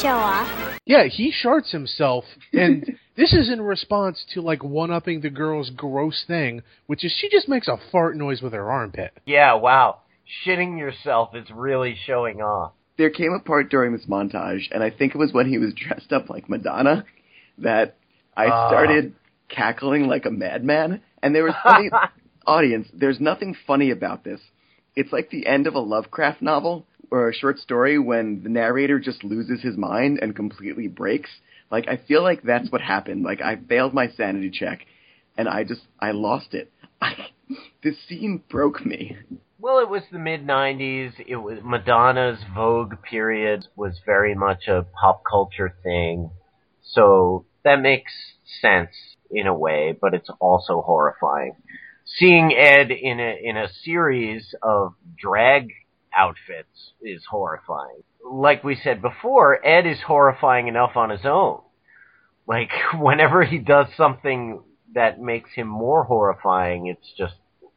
[0.00, 0.71] Show off.
[0.84, 5.70] Yeah, he sharts himself, and this is in response to like one upping the girl's
[5.70, 9.12] gross thing, which is she just makes a fart noise with her armpit.
[9.24, 9.98] Yeah, wow.
[10.44, 12.72] Shitting yourself is really showing off.
[12.98, 15.72] There came a part during this montage, and I think it was when he was
[15.74, 17.04] dressed up like Madonna,
[17.58, 17.96] that
[18.36, 18.68] I Ah.
[18.68, 19.14] started
[19.48, 21.00] cackling like a madman.
[21.22, 21.90] And there was funny
[22.46, 22.88] audience.
[22.92, 24.40] There's nothing funny about this.
[24.96, 28.98] It's like the end of a Lovecraft novel or a short story when the narrator
[28.98, 31.28] just loses his mind and completely breaks.
[31.70, 33.22] Like I feel like that's what happened.
[33.22, 34.80] Like I failed my sanity check,
[35.36, 36.72] and I just I lost it.
[37.02, 37.12] I,
[37.84, 39.16] this scene broke me.
[39.60, 41.12] Well, it was the mid '90s.
[41.26, 46.30] It was Madonna's Vogue period was very much a pop culture thing,
[46.82, 48.12] so that makes
[48.62, 48.90] sense
[49.30, 51.56] in a way, but it's also horrifying.
[52.06, 55.68] Seeing Ed in a in a series of drag
[56.16, 58.02] outfits is horrifying.
[58.30, 61.60] Like we said before, Ed is horrifying enough on his own.
[62.46, 64.62] Like whenever he does something
[64.94, 67.34] that makes him more horrifying, it's just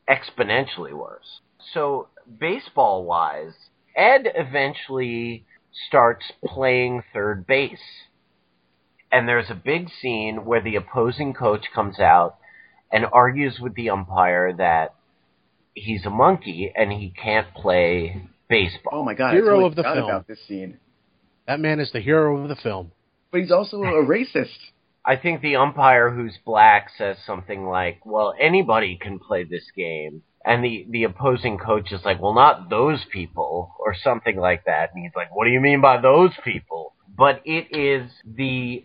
[0.09, 1.39] exponentially worse.
[1.73, 3.53] So, baseball wise,
[3.95, 5.45] Ed eventually
[5.87, 7.79] starts playing third base.
[9.11, 12.35] And there's a big scene where the opposing coach comes out
[12.91, 14.94] and argues with the umpire that
[15.75, 18.93] he's a monkey and he can't play baseball.
[18.93, 19.33] Oh my god!
[19.33, 19.97] Hero totally of the film.
[19.97, 20.79] about this scene.
[21.47, 22.91] That man is the hero of the film.
[23.31, 24.57] But he's also a racist.
[25.05, 30.23] I think the umpire who's black says something like, "Well, anybody can play this game,"
[30.43, 34.91] and the the opposing coach is like, "Well, not those people," or something like that.
[34.93, 38.83] And he's like, "What do you mean by those people?" But it is the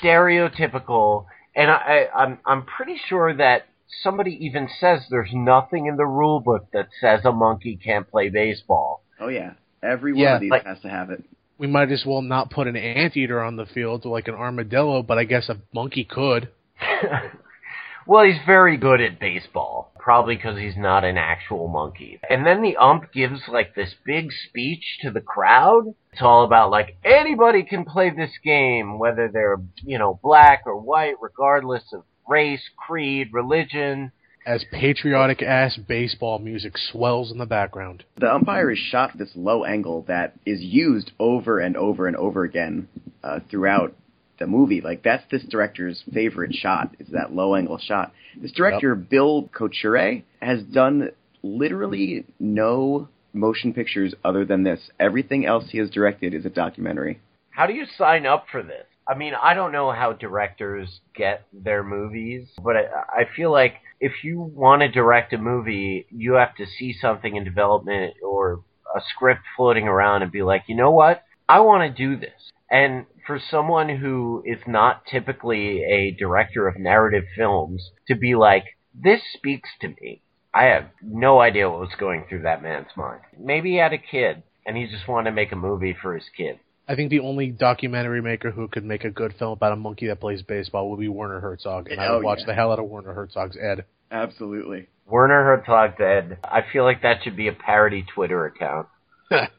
[0.00, 1.74] stereotypical, and I,
[2.12, 3.66] I I'm I'm pretty sure that
[4.02, 8.28] somebody even says there's nothing in the rule book that says a monkey can't play
[8.28, 9.02] baseball.
[9.20, 11.24] Oh yeah, every one Yeah, of these like- has to have it.
[11.58, 15.18] We might as well not put an anteater on the field like an armadillo, but
[15.18, 16.50] I guess a monkey could.
[18.06, 22.20] well, he's very good at baseball, probably because he's not an actual monkey.
[22.30, 25.94] And then the ump gives like this big speech to the crowd.
[26.12, 30.76] It's all about like anybody can play this game, whether they're you know black or
[30.80, 34.12] white, regardless of race, creed, religion.
[34.46, 38.04] As patriotic ass baseball music swells in the background.
[38.16, 42.16] The umpire is shot at this low angle that is used over and over and
[42.16, 42.88] over again
[43.22, 43.94] uh, throughout
[44.38, 44.80] the movie.
[44.80, 48.12] Like that's this director's favorite shot is that low angle shot.
[48.40, 51.10] This director Bill Couturié has done
[51.42, 54.80] literally no motion pictures other than this.
[54.98, 57.20] Everything else he has directed is a documentary.
[57.50, 58.86] How do you sign up for this?
[59.08, 63.76] I mean, I don't know how directors get their movies, but I, I feel like
[64.00, 68.62] if you want to direct a movie, you have to see something in development or
[68.94, 71.22] a script floating around and be like, you know what?
[71.48, 72.52] I want to do this.
[72.70, 78.64] And for someone who is not typically a director of narrative films to be like,
[78.94, 80.22] this speaks to me.
[80.52, 83.20] I have no idea what was going through that man's mind.
[83.38, 86.28] Maybe he had a kid and he just wanted to make a movie for his
[86.36, 86.58] kid.
[86.88, 90.06] I think the only documentary maker who could make a good film about a monkey
[90.06, 92.46] that plays baseball would be Werner Herzog, and I would Oh, watch yeah.
[92.46, 93.84] the hell out of Werner Herzog's Ed.
[94.10, 94.88] Absolutely.
[95.06, 96.38] Werner Herzog's Ed.
[96.44, 98.88] I feel like that should be a parody Twitter account.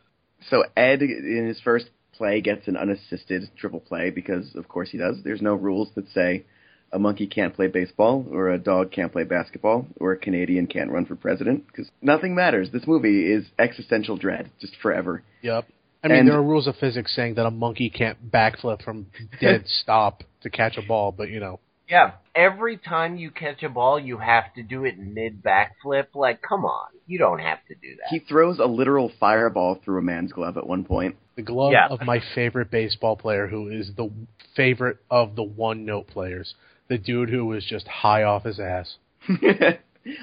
[0.49, 4.97] So Ed in his first play gets an unassisted triple play because of course he
[4.97, 5.17] does.
[5.21, 6.45] There's no rules that say
[6.93, 10.91] a monkey can't play baseball or a dog can't play basketball or a Canadian can't
[10.91, 12.69] run for president because nothing matters.
[12.71, 15.23] This movie is existential dread just forever.
[15.41, 15.67] Yep.
[16.03, 19.07] I mean, And- there are rules of physics saying that a monkey can't backflip from
[19.41, 21.59] dead stop to catch a ball, but you know,
[21.89, 22.11] Yeah.
[22.35, 26.07] Every time you catch a ball, you have to do it mid backflip.
[26.15, 26.87] Like, come on.
[27.05, 28.07] You don't have to do that.
[28.11, 31.15] He throws a literal fireball through a man's glove at one point.
[31.35, 31.87] the glove Yeah.
[31.87, 34.09] of my favorite baseball player, who is the
[34.57, 36.53] favorite of the one note players,
[36.89, 38.97] the dude who was just high off his ass.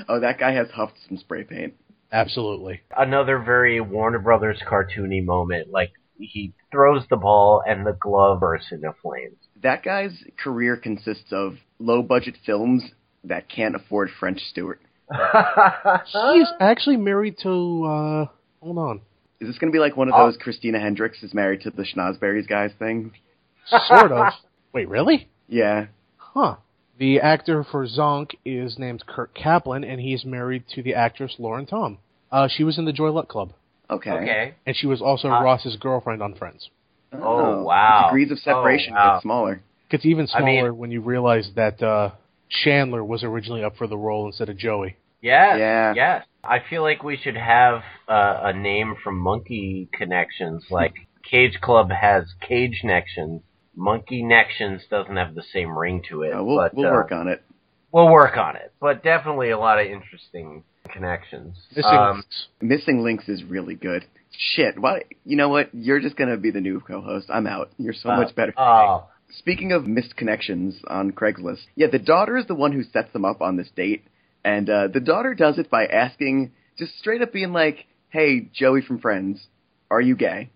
[0.09, 1.75] oh, that guy has huffed some spray paint.
[2.17, 2.81] Absolutely.
[2.97, 5.71] Another very Warner Brothers cartoony moment.
[5.71, 9.37] Like, he throws the ball and the glove bursts into flames.
[9.63, 12.83] That guy's career consists of low budget films
[13.25, 14.81] that can't afford French Stewart.
[15.13, 18.27] He's actually married to, uh,
[18.63, 19.01] hold on,
[19.41, 20.25] Is this going to be like one of Oh.
[20.27, 23.13] those Christina Hendricks is married to the Schnozberries guys thing?
[23.69, 24.33] sort of.
[24.73, 25.29] Wait, really?
[25.49, 25.87] Yeah.
[26.17, 26.57] Huh.
[26.99, 31.67] The actor for Zonk is named Kurt Kaplan, and he's married to the actress Lauren
[31.67, 31.99] Tom.
[32.37, 33.53] Uh, she was in the Joy Luck Club,
[33.89, 34.11] Okay.
[34.11, 34.55] okay.
[34.67, 36.69] and she was also Uh, Ross's girlfriend on Friends.
[37.13, 38.09] Oh, wow.
[38.09, 39.15] Degrees of separation Oh, wow.
[39.15, 39.63] get smaller.
[39.89, 42.11] Gets even I mean- smaller when you realize that uh,
[42.63, 44.97] Chandler was originally up for the role instead of Joey.
[45.23, 45.57] Yes.
[45.59, 45.95] Yeah.
[45.95, 46.27] Yes.
[46.45, 51.91] I feel like we should have uh, a name from Monkey Connections, like Cage Club
[51.91, 53.41] has Cage Nections.
[53.75, 56.33] Monkey Nections doesn't have the same ring to it.
[56.35, 57.43] Uh, we'll but, we'll uh, work on it.
[57.93, 61.57] We'll work on it, but definitely a lot of interesting connections.
[61.75, 62.47] Missing Um, links.
[62.61, 64.05] Missing links is really good.
[64.31, 65.03] Shit, why?
[65.25, 65.71] You know what?
[65.75, 67.29] You're just gonna be the new co-host.
[67.31, 67.71] I'm out.
[67.79, 68.53] You're so uh, much better.
[68.57, 69.07] Oh,
[69.39, 73.25] Speaking of missed connections on Craigslist, yeah, the daughter is the one who sets them
[73.25, 74.05] up on this date,
[74.45, 78.83] and uh, the daughter does it by asking, just straight up being like, "Hey, Joey
[78.83, 79.47] from Friends,
[79.91, 80.51] are you gay?"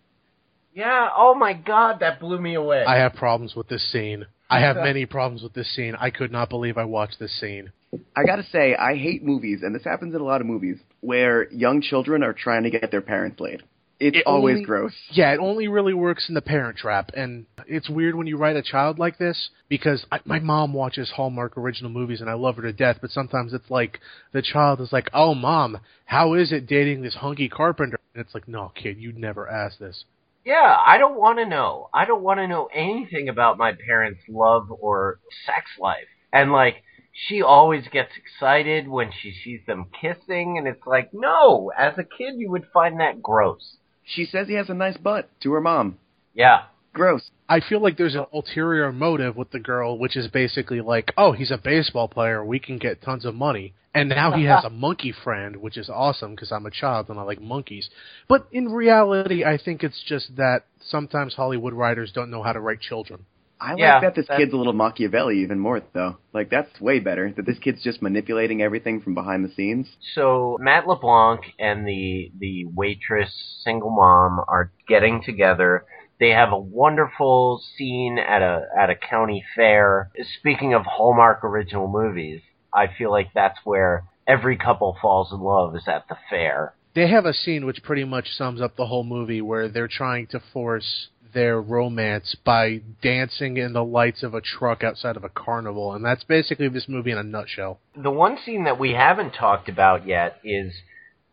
[0.72, 1.08] yeah.
[1.16, 2.84] Oh my God, that blew me away.
[2.84, 4.26] I have problems with this scene.
[4.48, 5.94] I have many problems with this scene.
[5.98, 7.72] I could not believe I watched this scene.
[8.16, 11.50] I gotta say, I hate movies, and this happens in a lot of movies where
[11.52, 13.62] young children are trying to get their parents laid.
[13.98, 14.94] It's It always only- gross.
[15.10, 18.56] Yeah, it only really works in the Parent Trap, and it's weird when you write
[18.56, 22.56] a child like this because I, my mom watches Hallmark original movies and I love
[22.56, 22.98] her to death.
[23.02, 24.00] But sometimes it's like
[24.32, 28.34] the child is like, "Oh, mom, how is it dating this hunky carpenter?" And it's
[28.34, 30.04] like, "No, kid, you'd never ask this."
[30.46, 31.90] Yeah, I don't want to know.
[31.92, 36.08] I don't want to know anything about my parents' love or sex life.
[36.32, 36.76] And like,
[37.12, 42.04] she always gets excited when she sees them kissing, and it's like, no, as a
[42.04, 43.76] kid you would find that gross.
[44.04, 45.98] She says he has a nice butt to her mom.
[46.34, 46.62] Yeah.
[46.92, 47.30] Gross.
[47.48, 51.32] I feel like there's an ulterior motive with the girl, which is basically like, "Oh,
[51.32, 52.44] he's a baseball player.
[52.44, 55.88] We can get tons of money." And now he has a monkey friend, which is
[55.88, 57.90] awesome because I'm a child and I like monkeys.
[58.28, 62.60] But in reality, I think it's just that sometimes Hollywood writers don't know how to
[62.60, 63.26] write children.
[63.60, 66.16] I Yeah, like that this that- kid's a little Machiavelli even more, though.
[66.32, 67.30] Like, that's way better.
[67.36, 69.86] That this kid's just manipulating everything from behind the scenes.
[70.14, 73.32] So Matt LeBlanc and the the waitress
[73.64, 75.84] single mom are getting together.
[76.18, 80.10] They have a wonderful scene at a at a county fair.
[80.38, 82.40] Speaking of Hallmark original movies,
[82.74, 86.74] I feel like that's where every couple falls in love is at the fair.
[86.94, 90.26] They have a scene which pretty much sums up the whole movie where they're trying
[90.28, 95.28] to force their romance by dancing in the lights of a truck outside of a
[95.28, 97.80] carnival, and that's basically this movie in a nutshell.
[97.96, 100.72] The one scene that we haven't talked about yet is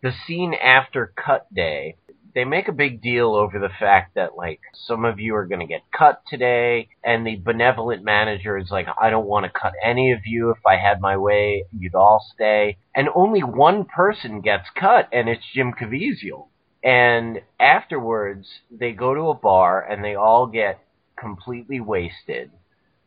[0.01, 1.95] the scene after cut day.
[2.35, 5.61] They make a big deal over the fact that like some of you are going
[5.61, 9.73] to get cut today and the benevolent manager is like I don't want to cut
[9.83, 14.41] any of you if I had my way you'd all stay and only one person
[14.41, 16.49] gets cut and it's Jim Caviezel
[16.87, 20.79] and afterwards they go to a bar and they all get
[21.19, 22.49] completely wasted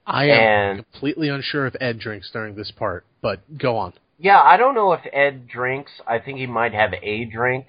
[0.06, 0.30] I am
[0.78, 3.92] And- completely unsure if Ed drinks during this part, but go on.
[4.18, 5.92] Yeah, I don't know if Ed drinks.
[6.06, 7.66] I think he might have a drink.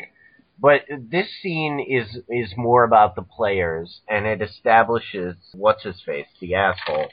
[0.59, 6.25] But this scene is is more about the players, and it establishes what's his face,
[6.39, 7.09] the asshole,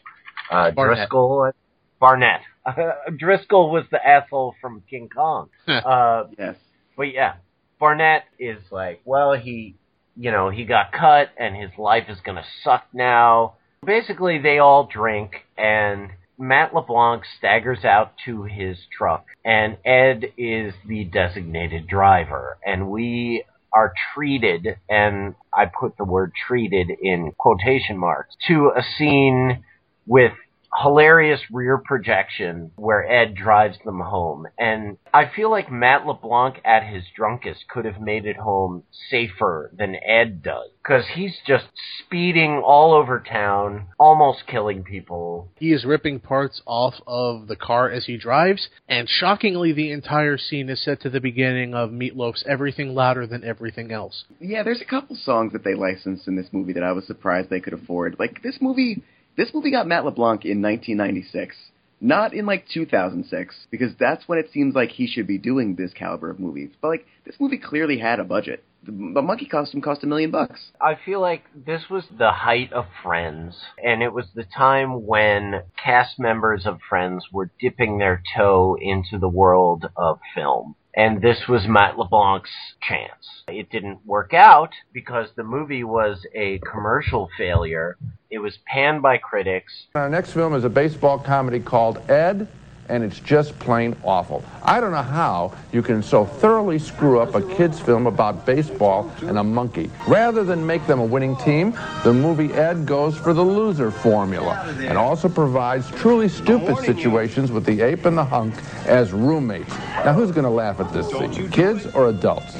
[0.50, 0.96] uh, Barnett.
[0.98, 1.52] Driscoll.
[2.00, 2.40] Barnett.
[3.18, 5.50] Driscoll was the asshole from King Kong.
[5.68, 6.56] uh, Yes.
[6.96, 7.34] but yeah,
[7.78, 9.76] Barnett is like, well, he,
[10.16, 13.54] you know, he got cut and his life is gonna suck now.
[13.84, 20.74] Basically, they all drink and Matt LeBlanc staggers out to his truck and Ed is
[20.86, 27.98] the designated driver and we are treated, and I put the word treated in quotation
[27.98, 29.64] marks, to a scene
[30.06, 30.32] with
[30.76, 34.46] hilarious rear projection where Ed drives them home.
[34.58, 39.70] And I feel like Matt LeBlanc at his drunkest could have made it home safer
[39.76, 40.68] than Ed does.
[40.82, 41.66] Because he's just
[42.04, 45.50] speeding all over town, almost killing people.
[45.56, 50.38] He is ripping parts off of the car as he drives, and shockingly, the entire
[50.38, 54.24] scene is set to the beginning of Meatloaf's Everything Louder Than Everything Else.
[54.40, 57.50] Yeah, there's a couple songs that they licensed in this movie that I was surprised
[57.50, 58.16] they could afford.
[58.18, 59.02] Like this movie,
[59.38, 61.56] this movie got Matt LeBlanc in 1996,
[62.00, 65.92] not in like 2006, because that's when it seems like he should be doing this
[65.92, 66.70] caliber of movies.
[66.82, 68.64] But like this movie clearly had a budget.
[68.84, 70.72] The, monkey costume cost a million bucks.
[70.80, 75.62] I feel like this was the height of Friends, and it was the time when
[75.82, 80.74] cast members of Friends were dipping their toe into the world of film.
[80.94, 83.42] And this was Matt LeBlanc's chance.
[83.46, 87.96] It didn't work out because the movie was a commercial failure.
[88.30, 89.72] It was panned by critics.
[89.94, 92.48] Our next film is a baseball comedy called Ed,
[92.88, 94.44] and it's just plain awful.
[94.62, 99.10] I don't know how you can so thoroughly screw up a kid's film about baseball
[99.22, 99.90] and a monkey.
[100.06, 104.64] Rather than make them a winning team, the movie Ed goes for the loser formula
[104.78, 108.54] and also provides truly stupid situations with the ape and the hunk
[108.86, 109.76] as roommates.
[110.04, 111.50] Now, who's going to laugh at this scene?
[111.50, 112.54] Kids or adults?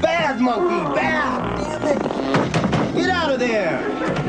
[0.00, 1.50] Bad monkey, bad!
[2.94, 4.19] Get out of there!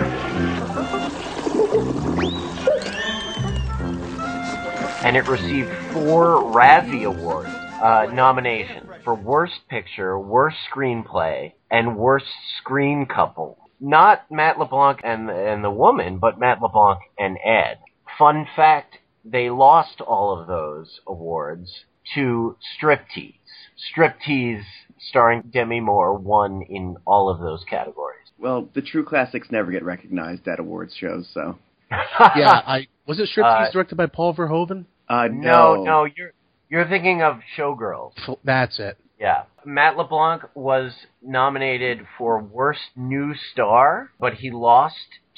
[5.03, 12.27] And it received four Razzie Awards uh, nominations for Worst Picture, Worst Screenplay, and worst
[12.59, 13.57] screen couple.
[13.79, 17.79] Not Matt LeBlanc and and the woman, but Matt LeBlanc and Ed.
[18.19, 23.35] Fun fact: they lost all of those awards to Striptease.
[23.95, 24.65] Striptease,
[24.99, 28.27] starring Demi Moore, won in all of those categories.
[28.37, 31.57] Well, the true classics never get recognized at awards shows, so.
[31.91, 34.85] Yeah, I was it Striptease Uh, directed by Paul Verhoeven?
[35.09, 36.31] Uh, No, no, no, you're
[36.69, 38.13] you're thinking of Showgirls.
[38.43, 38.97] That's it.
[39.19, 39.43] Yeah.
[39.65, 44.95] Matt LeBlanc was nominated for Worst New Star, but he lost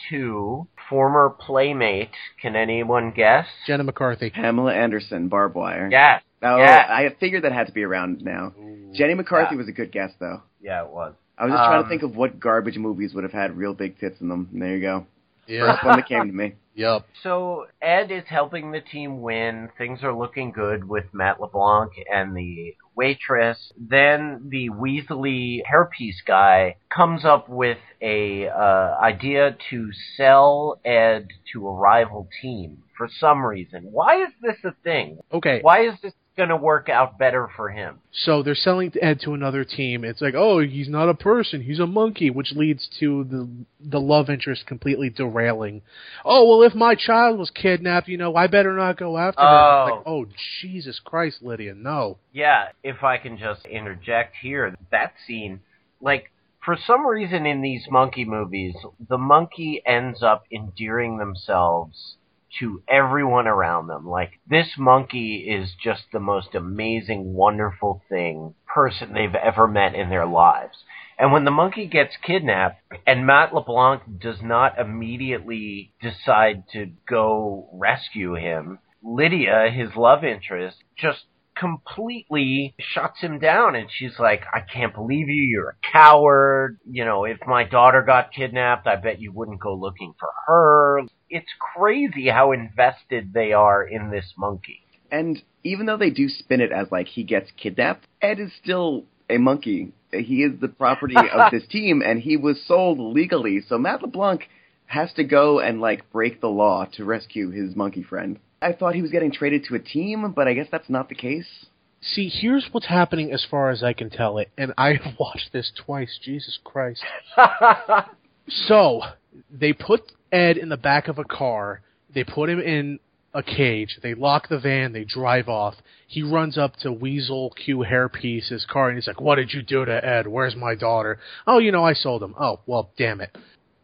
[0.10, 2.12] to former playmate.
[2.41, 3.45] Can anyone guess?
[3.68, 4.30] Jenna McCarthy.
[4.30, 5.89] Pamela Anderson, Barb Wire.
[5.91, 6.22] Yes.
[6.41, 6.86] Oh, yes.
[6.89, 8.54] I figured that had to be around now.
[8.93, 9.58] Jenny McCarthy Yeah.
[9.60, 10.41] was a good guess, though.
[10.62, 11.14] Yeah, it was.
[11.38, 13.74] I was just trying Um, to think of what garbage movies would have had real
[13.74, 14.49] big tits in them.
[14.54, 15.08] And there you go.
[15.47, 15.73] Yeah.
[15.73, 16.53] First one that came to me.
[16.75, 17.05] Yep.
[17.21, 19.69] So Ed is helping the team win.
[19.77, 23.71] Things are looking good with Matt LeBlanc and the waitress.
[23.77, 31.67] Then the Weasley hairpiece guy comes up with a uh, idea to sell Ed to
[31.67, 33.89] a rival team for some reason.
[33.91, 35.19] Why is this a thing?
[35.31, 35.59] Okay.
[35.61, 37.99] Why is this going to work out better for him?
[38.11, 40.03] So they're selling Ed to another team.
[40.03, 43.49] It's like, oh, he's not a person, he's a monkey, which leads to the
[43.86, 45.81] the love interest completely derailing.
[46.23, 49.41] Oh well, if my child was kidnapped, you know, I better not go after.
[49.41, 49.88] Oh.
[49.89, 50.25] Like, oh
[50.61, 52.17] Jesus Christ, Lydia, no.
[52.31, 55.61] Yeah, if I can just interject here, that scene,
[56.01, 56.31] like,
[56.63, 58.75] for some reason in these monkey movies,
[59.09, 62.15] the monkey ends up endearing themselves
[62.60, 64.08] to everyone around them.
[64.08, 70.10] Like, this monkey is just the most amazing, wonderful thing, person they've ever met in
[70.10, 70.78] their lives.
[71.18, 77.70] And when the monkey gets kidnapped, and Matt LeBlanc does not immediately decide to go
[77.72, 81.26] rescue him, Lydia, his love interest, just
[81.56, 86.80] completely shuts him down and she's like, I can't believe you, you're a coward.
[86.89, 91.01] You know, if my daughter got kidnapped, I bet you wouldn't go looking for her.
[91.30, 94.82] It's crazy how invested they are in this monkey.
[95.12, 99.04] And even though they do spin it as like he gets kidnapped, Ed is still
[99.30, 99.91] a monkey.
[100.12, 103.62] He is the property of this team, and he was sold legally.
[103.68, 104.47] So Matt LeBlanc
[104.93, 108.39] has to go and like break the law to rescue his monkey friend.
[108.61, 111.15] I thought he was getting traded to a team, but I guess that's not the
[111.15, 111.65] case.
[112.01, 115.71] See, here's what's happening as far as I can tell it, and I've watched this
[115.85, 116.19] twice.
[116.23, 117.01] Jesus Christ.
[118.47, 119.01] So
[119.49, 121.81] they put Ed in the back of a car.
[122.13, 122.99] They put him in
[123.33, 123.99] a cage.
[124.03, 124.93] They lock the van.
[124.93, 125.75] They drive off.
[126.07, 129.85] He runs up to Weasel Q Hairpiece's car and he's like, "What did you do
[129.85, 130.27] to Ed?
[130.27, 132.35] Where's my daughter?" Oh, you know, I sold him.
[132.39, 133.35] Oh, well, damn it.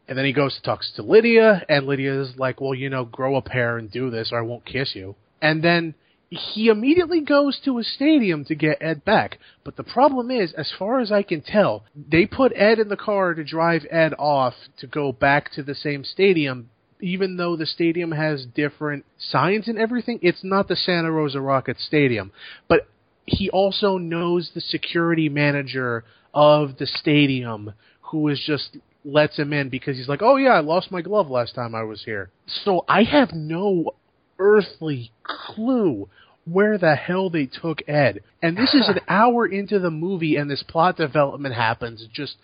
[0.09, 3.35] And then he goes to talks to Lydia, and Lydia's like, "Well, you know, grow
[3.35, 5.93] a pair and do this, or I won't kiss you." And then
[6.31, 9.37] he immediately goes to a stadium to get Ed back.
[9.63, 12.97] But the problem is, as far as I can tell, they put Ed in the
[12.97, 16.69] car to drive Ed off to go back to the same stadium.
[17.01, 21.79] Even though the stadium has different signs and everything, it's not the Santa Rosa Rocket
[21.79, 22.31] Stadium.
[22.67, 22.87] But
[23.25, 26.03] he also knows the security manager
[26.33, 30.59] of the stadium who is just lets him in because he's like, "Oh yeah, I
[30.59, 33.91] lost my glove last time I was here." So I have no
[34.39, 36.09] earthly clue
[36.45, 38.21] where the hell they took Ed.
[38.41, 42.37] And this is an hour into the movie and this plot development happens just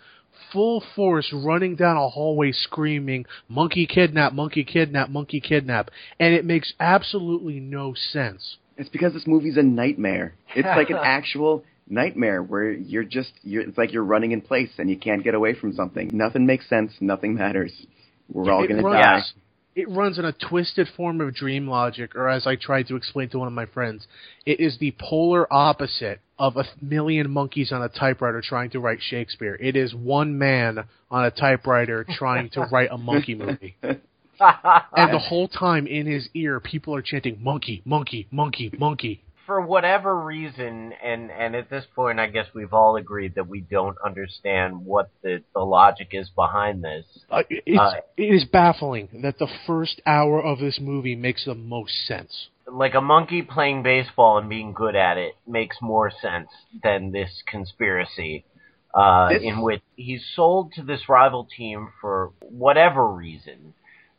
[0.51, 5.89] full force running down a hallway screaming monkey kidnap monkey kidnap monkey kidnap
[6.19, 8.57] and it makes absolutely no sense.
[8.77, 10.35] It's because this movie's a nightmare.
[10.55, 14.71] It's like an actual nightmare where you're just you're it's like you're running in place
[14.77, 16.09] and you can't get away from something.
[16.13, 17.71] Nothing makes sense, nothing matters.
[18.31, 19.41] We're all going to runs, die.
[19.75, 23.29] It runs in a twisted form of dream logic, or as I tried to explain
[23.29, 24.07] to one of my friends,
[24.45, 28.99] it is the polar opposite of a million monkeys on a typewriter trying to write
[29.01, 29.55] Shakespeare.
[29.55, 33.75] It is one man on a typewriter trying to write a monkey movie.
[34.39, 39.21] And the whole time in his ear, people are chanting, monkey, monkey, monkey, monkey.
[39.45, 43.61] For whatever reason, and, and at this point, I guess we've all agreed that we
[43.61, 47.05] don't understand what the, the logic is behind this.
[47.29, 51.53] Uh, it's, Uh, it is baffling that the first hour of this movie makes the
[51.53, 52.47] most sense.
[52.67, 56.49] like a monkey playing baseball and being good at it makes more sense
[56.81, 58.43] than this conspiracy
[58.95, 63.75] uh, This- in which he's sold to this rival team for whatever reason,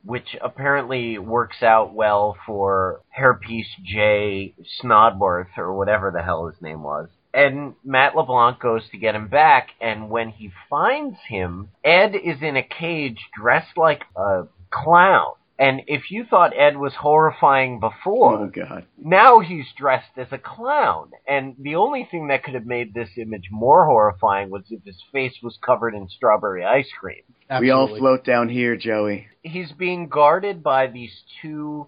[0.06, 6.82] which apparently works out well for Hairpiece J Snodworth or whatever the hell his name
[6.82, 7.08] was.
[7.34, 12.40] And Matt LeBlanc goes to get him back, and when he finds him, Ed is
[12.40, 15.34] in a cage dressed like a clown.
[15.58, 18.84] And if you thought Ed was horrifying before, Oh god.
[19.02, 21.10] now he's dressed as a clown.
[21.26, 25.02] And the only thing that could have made this image more horrifying was if his
[25.12, 27.22] face was covered in strawberry ice cream.
[27.60, 29.28] We all float down here, Joey.
[29.42, 31.86] He's being guarded by these two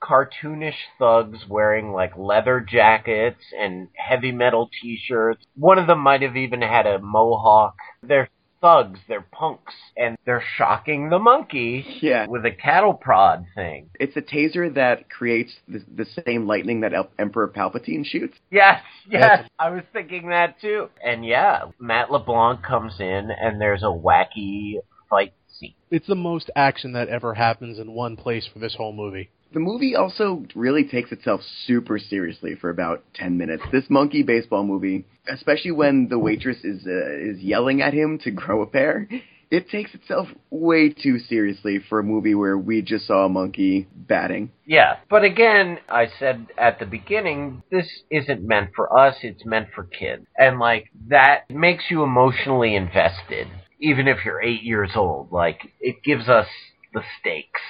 [0.00, 5.44] cartoonish thugs wearing like leather jackets and heavy metal t-shirts.
[5.56, 7.74] One of them might have even had a mohawk.
[8.02, 8.28] They're
[8.60, 12.26] thugs, they're punks, and they're shocking the monkey Yeah.
[12.26, 13.90] with a cattle prod thing.
[14.00, 18.36] It's a taser that creates the, the same lightning that El- Emperor Palpatine shoots.
[18.50, 20.88] Yes, yes, I was thinking that too.
[21.04, 24.74] And yeah, Matt LeBlanc comes in and there's a wacky
[25.08, 25.74] fight scene.
[25.90, 29.30] It's the most action that ever happens in one place for this whole movie.
[29.52, 33.62] The movie also really takes itself super seriously for about 10 minutes.
[33.72, 38.30] This monkey baseball movie, especially when the waitress is uh, is yelling at him to
[38.30, 39.08] grow a pair,
[39.50, 43.88] it takes itself way too seriously for a movie where we just saw a monkey
[43.94, 44.50] batting.
[44.66, 49.68] Yeah, but again, I said at the beginning, this isn't meant for us, it's meant
[49.74, 50.26] for kids.
[50.36, 53.48] And like, that makes you emotionally invested,
[53.80, 55.32] even if you're eight years old.
[55.32, 56.46] Like, it gives us
[56.92, 57.60] the stakes.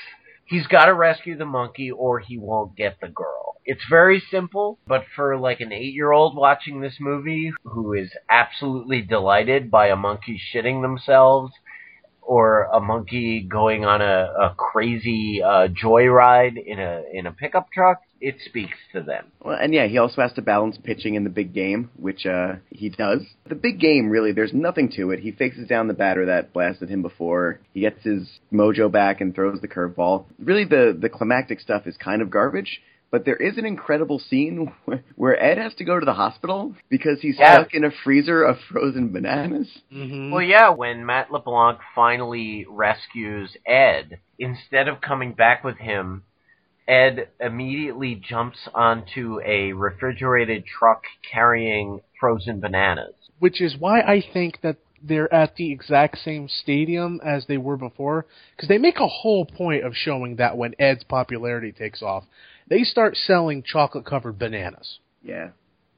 [0.49, 3.57] He's gotta rescue the monkey or he won't get the girl.
[3.67, 8.11] It's very simple, but for like an eight year old watching this movie who is
[8.31, 11.53] absolutely delighted by a monkey shitting themselves
[12.23, 17.71] or a monkey going on a, a crazy uh, joyride in a in a pickup
[17.71, 19.27] truck, it speaks to them.
[19.43, 22.57] Well, and yeah, he also has to balance pitching in the big game, which uh,
[22.71, 23.21] he does.
[23.49, 25.21] The big game, really, there's nothing to it.
[25.21, 27.61] He faces down the batter that blasted him before.
[27.75, 30.25] He gets his mojo back and throws the curveball.
[30.39, 32.81] Really, the the climactic stuff is kind of garbage.
[33.11, 36.75] But there is an incredible scene where, where Ed has to go to the hospital
[36.91, 37.55] because he's Yeah.
[37.55, 39.69] stuck in a freezer of frozen bananas.
[39.91, 40.31] Mm-hmm.
[40.31, 46.25] Well, yeah, when Matt LeBlanc finally rescues Ed, instead of coming back with him,
[46.89, 53.15] Ed immediately jumps onto a refrigerated truck carrying frozen bananas.
[53.39, 57.77] which is why I think that they're at the exact same stadium as they were
[57.77, 58.27] before,
[58.57, 62.25] because they make a whole point of showing that when Ed's popularity takes off,
[62.69, 64.99] they start selling chocolate-covered bananas.
[65.23, 65.51] Yeah.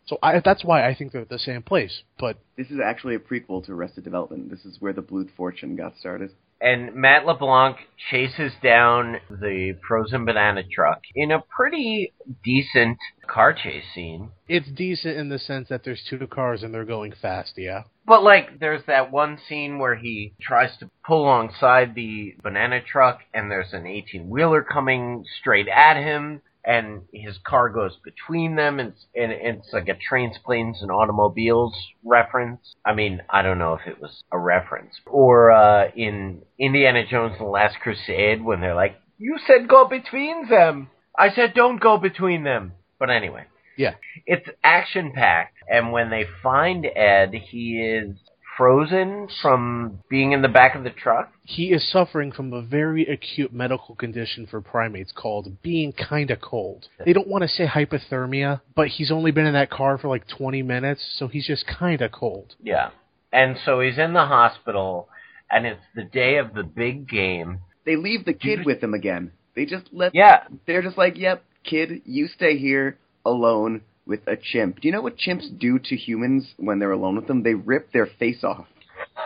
[0.07, 2.03] So I, that's why I think they're at the same place.
[2.19, 4.51] But This is actually a prequel to Arrested Development.
[4.51, 6.33] This is where the Bluth Fortune got started.
[6.61, 7.77] And Matt LeBlanc
[8.11, 12.13] chases down the frozen banana truck in a pretty
[12.45, 14.31] decent car chase scene.
[14.49, 17.55] it's decent in the sense that there's two cars and they're going fast.
[17.57, 17.85] Yeah.
[18.07, 23.21] But like, there's that one scene where he tries to pull alongside the banana truck,
[23.33, 28.79] and there's an 18 wheeler coming straight at him, and his car goes between them,
[28.79, 32.75] and, and it's like a trains, planes, and automobiles reference.
[32.85, 34.95] I mean, I don't know if it was a reference.
[35.07, 39.89] Or uh, in Indiana Jones and the Last Crusade, when they're like, "You said go
[39.89, 42.73] between them," I said don't go between them.
[42.99, 43.47] But anyway.
[43.77, 43.95] Yeah.
[44.27, 48.17] It's action packed, and when they find Ed, he is
[48.57, 51.33] frozen from being in the back of the truck.
[51.45, 56.89] He is suffering from a very acute medical condition for primates called being kinda cold.
[57.05, 60.27] They don't want to say hypothermia, but he's only been in that car for like
[60.27, 62.55] 20 minutes, so he's just kinda cold.
[62.63, 62.91] Yeah.
[63.33, 65.09] And so he's in the hospital,
[65.51, 67.61] and it's the day of the big game.
[67.85, 69.33] They leave the kid with him again.
[69.55, 70.45] They just let Yeah.
[70.67, 74.81] They're just like, yep, kid, you stay here alone with a chimp.
[74.81, 77.43] Do you know what chimps do to humans when they're alone with them?
[77.43, 78.67] They rip their face off.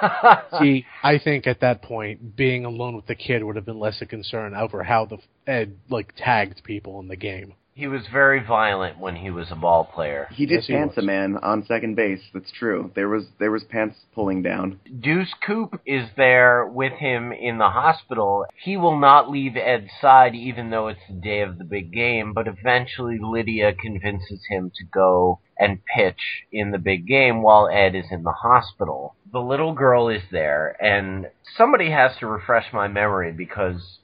[0.61, 4.01] See, I think at that point, being alone with the kid would have been less
[4.03, 7.55] a concern over how the Ed like tagged people in the game.
[7.75, 10.29] He was very violent when he was a ball player.
[10.31, 11.05] He did Yes, pants was.
[11.05, 12.21] a man on second base.
[12.33, 12.93] That's true.
[12.95, 14.79] There was there was pants pulling down.
[15.01, 18.47] Deuce Coop is there with him in the hospital.
[18.63, 22.33] He will not leave Ed's side even though it's the day of the big game,
[22.33, 27.95] but eventually Lydia convinces him to go and pitch in the big game while Ed
[27.97, 29.17] is in the hospital.
[29.33, 33.99] The little girl is there and somebody has to refresh my memory because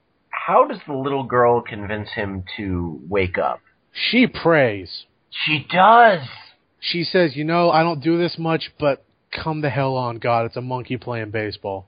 [0.46, 3.60] how does the little girl convince him to wake up?
[3.92, 5.04] She prays.
[5.30, 6.26] She does.
[6.80, 10.46] She says, "You know, I don't do this much, but come the hell on, God!
[10.46, 11.86] It's a monkey playing baseball."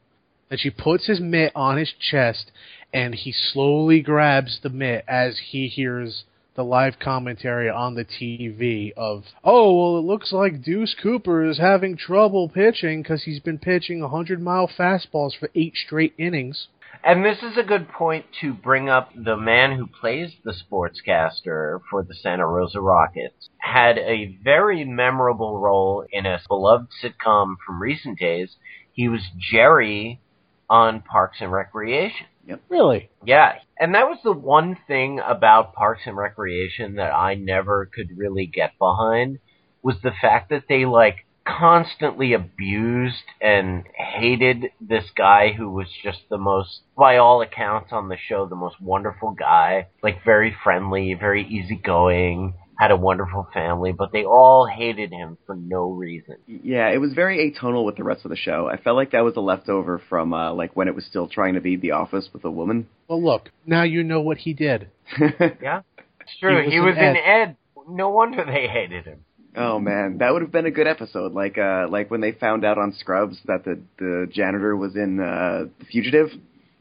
[0.50, 2.52] And she puts his mitt on his chest,
[2.92, 6.24] and he slowly grabs the mitt as he hears
[6.54, 11.56] the live commentary on the TV of, "Oh, well, it looks like Deuce Cooper is
[11.56, 16.68] having trouble pitching because he's been pitching 100 mile fastballs for eight straight innings."
[17.04, 21.80] And this is a good point to bring up the man who plays the sportscaster
[21.90, 27.82] for the Santa Rosa Rockets had a very memorable role in a beloved sitcom from
[27.82, 28.56] recent days.
[28.92, 30.20] He was Jerry
[30.68, 32.26] on Parks and Recreation.
[32.46, 32.62] Yep.
[32.68, 33.10] Really?
[33.24, 38.16] Yeah, and that was the one thing about Parks and Recreation that I never could
[38.16, 39.38] really get behind
[39.82, 46.20] was the fact that they like constantly abused and hated this guy who was just
[46.30, 51.14] the most by all accounts on the show the most wonderful guy, like very friendly,
[51.14, 56.36] very easygoing, had a wonderful family, but they all hated him for no reason.
[56.46, 58.68] Yeah, it was very atonal with the rest of the show.
[58.68, 61.54] I felt like that was a leftover from uh, like when it was still trying
[61.54, 62.88] to be The Office with a woman.
[63.08, 64.88] Well, look, now you know what he did.
[65.62, 65.82] Yeah.
[66.20, 66.64] It's true.
[66.64, 67.56] He He was was, in in Ed.
[67.88, 69.24] No wonder they hated him.
[69.56, 71.32] Oh man, that would have been a good episode.
[71.32, 75.20] Like uh, like when they found out on Scrubs that the the janitor was in
[75.20, 76.28] uh, The Fugitive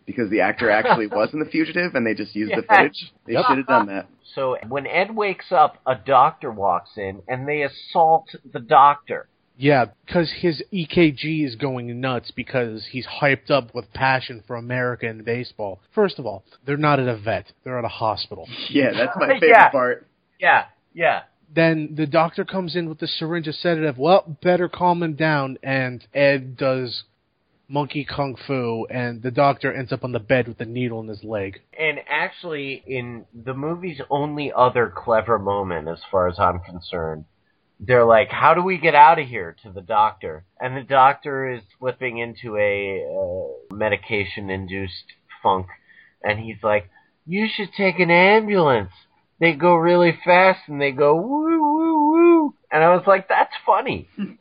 [0.05, 3.11] because the actor actually was in The Fugitive and they just used the footage.
[3.27, 3.45] They Yep.
[3.47, 4.07] should have done that.
[4.35, 9.27] So when Ed wakes up, a doctor walks in and they assault the doctor.
[9.57, 15.23] Yeah, because his EKG is going nuts because he's hyped up with passion for American
[15.23, 15.79] baseball.
[15.93, 18.47] First of all, they're not at a vet; they're at a hospital.
[18.69, 19.69] Yeah, that's my favorite Yeah.
[19.69, 20.07] part.
[20.39, 20.65] Yeah,
[20.95, 21.21] yeah.
[21.53, 23.97] Then the doctor comes in with the syringe of sedative.
[23.97, 25.57] Well, better calm him down.
[25.61, 27.03] And Ed does
[27.67, 31.07] monkey kung fu, and the doctor ends up on the bed with a needle in
[31.07, 31.61] his leg.
[31.77, 37.25] And actually, in the movie's only other clever moment, as far as I'm concerned,
[37.79, 41.49] they're like, "How do we get out of here?" to the doctor, and the doctor
[41.49, 45.05] is slipping into a uh, medication-induced
[45.41, 45.67] funk,
[46.23, 46.89] and he's like,
[47.25, 48.91] "You should take an ambulance.
[49.41, 53.53] They go really fast, and they go woo woo woo." And I was like, "That's
[53.65, 54.07] funny."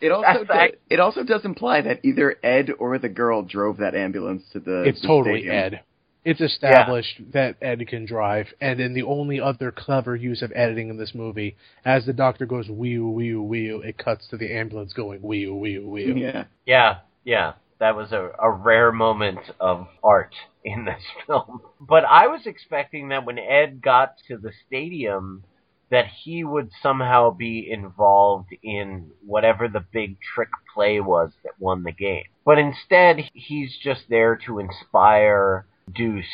[0.00, 3.78] It also That's does, it also does imply that either Ed or the girl drove
[3.78, 4.84] that ambulance to the.
[4.84, 5.74] It's the totally stadium.
[5.74, 5.80] Ed.
[6.24, 10.88] It's established that Ed can drive, and then the only other clever use of editing
[10.88, 14.92] in this movie, as the doctor goes wee wee wee, it cuts to the ambulance
[14.92, 16.12] going wee wee wee.
[16.16, 16.44] Yeah.
[16.64, 17.52] Yeah, yeah.
[17.78, 21.60] That was a, a rare moment of art in this film.
[21.80, 25.44] But I was expecting that when Ed got to the stadium,
[25.90, 31.84] that he would somehow be involved in whatever the big trick play was that won
[31.84, 32.24] the game.
[32.44, 36.24] But instead, he's just there to inspire Deuce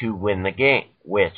[0.00, 1.36] to win the game, which,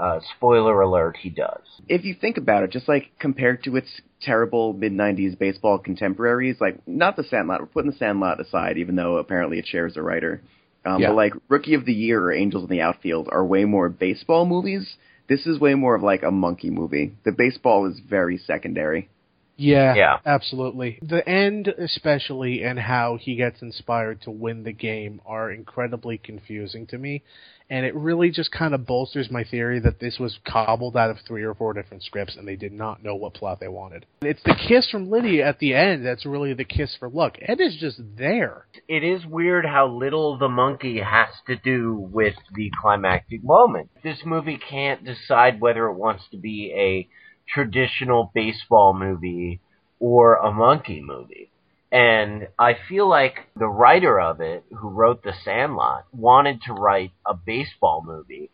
[0.00, 1.62] uh, spoiler alert, he does.
[1.88, 6.56] If you think about it, just like compared to its terrible mid '90s baseball contemporaries,
[6.60, 7.60] like not the Sandlot.
[7.60, 10.42] We're putting the Sandlot aside, even though apparently it shares a writer.
[10.84, 11.08] Um, Yeah.
[11.08, 14.44] But like Rookie of the Year or Angels in the Outfield are way more baseball
[14.44, 14.96] movies.
[15.28, 17.14] This is way more of like a monkey movie.
[17.24, 19.08] The baseball is very secondary.
[19.56, 20.18] Yeah, Yeah.
[20.26, 20.98] absolutely.
[21.02, 26.86] The end, especially, and how he gets inspired to win the game are incredibly confusing
[26.88, 27.22] to me.
[27.68, 31.18] And it really just kind of bolsters my theory that this was cobbled out of
[31.26, 34.06] three or four different scripts and they did not know what plot they wanted.
[34.22, 37.36] It's the kiss from Lydia at the end that's really the kiss for luck.
[37.42, 38.66] Ed is just there.
[38.86, 43.90] it is weird how little the monkey has to do with the climactic moment.
[44.04, 47.08] This movie can't decide whether it wants to be a
[47.48, 49.60] traditional baseball movie
[50.00, 51.50] or a monkey movie.
[51.92, 57.12] And I feel like the writer of it, who wrote The Sandlot, wanted to write
[57.24, 58.50] a baseball movie.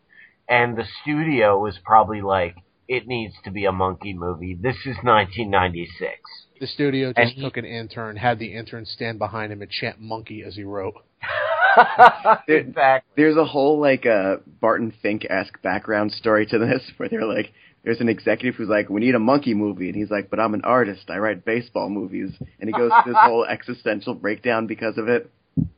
[0.47, 2.55] And the studio was probably like,
[2.87, 4.53] it needs to be a monkey movie.
[4.53, 6.19] This is 1996.
[6.59, 9.71] The studio And just he- took an intern, had the intern stand behind him and
[9.71, 10.93] chant monkey as he wrote.
[12.47, 13.11] exactly.
[13.15, 17.51] There's a whole like uh, Barton Fink esque background story to this, where they're like,
[17.83, 20.53] there's an executive who's like, we need a monkey movie, and he's like, but I'm
[20.53, 24.97] an artist, I write baseball movies, and he goes through this whole existential breakdown because
[24.97, 25.29] of it.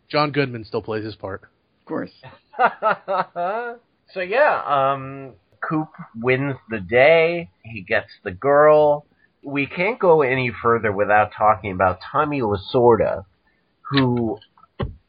[0.09, 1.41] John Goodman still plays his part.
[1.43, 2.11] Of course.
[2.57, 5.33] so yeah, um,
[5.67, 7.49] Coop wins the day.
[7.63, 9.05] He gets the girl.
[9.43, 13.25] We can't go any further without talking about Tommy Lasorda,
[13.89, 14.37] who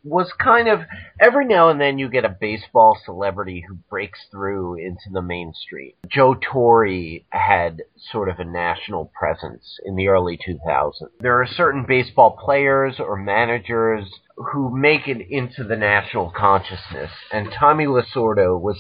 [0.06, 0.80] was kind of
[1.20, 5.92] every now and then you get a baseball celebrity who breaks through into the mainstream.
[6.08, 7.82] Joe Torre had
[8.12, 10.92] sort of a national presence in the early 2000s.
[11.20, 17.52] There are certain baseball players or managers who make it into the national consciousness, and
[17.52, 18.76] Tommy Lasorda was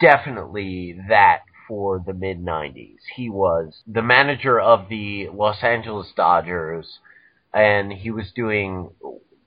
[0.00, 2.96] definitely that for the mid 90s.
[3.14, 7.00] He was the manager of the Los Angeles Dodgers,
[7.52, 8.90] and he was doing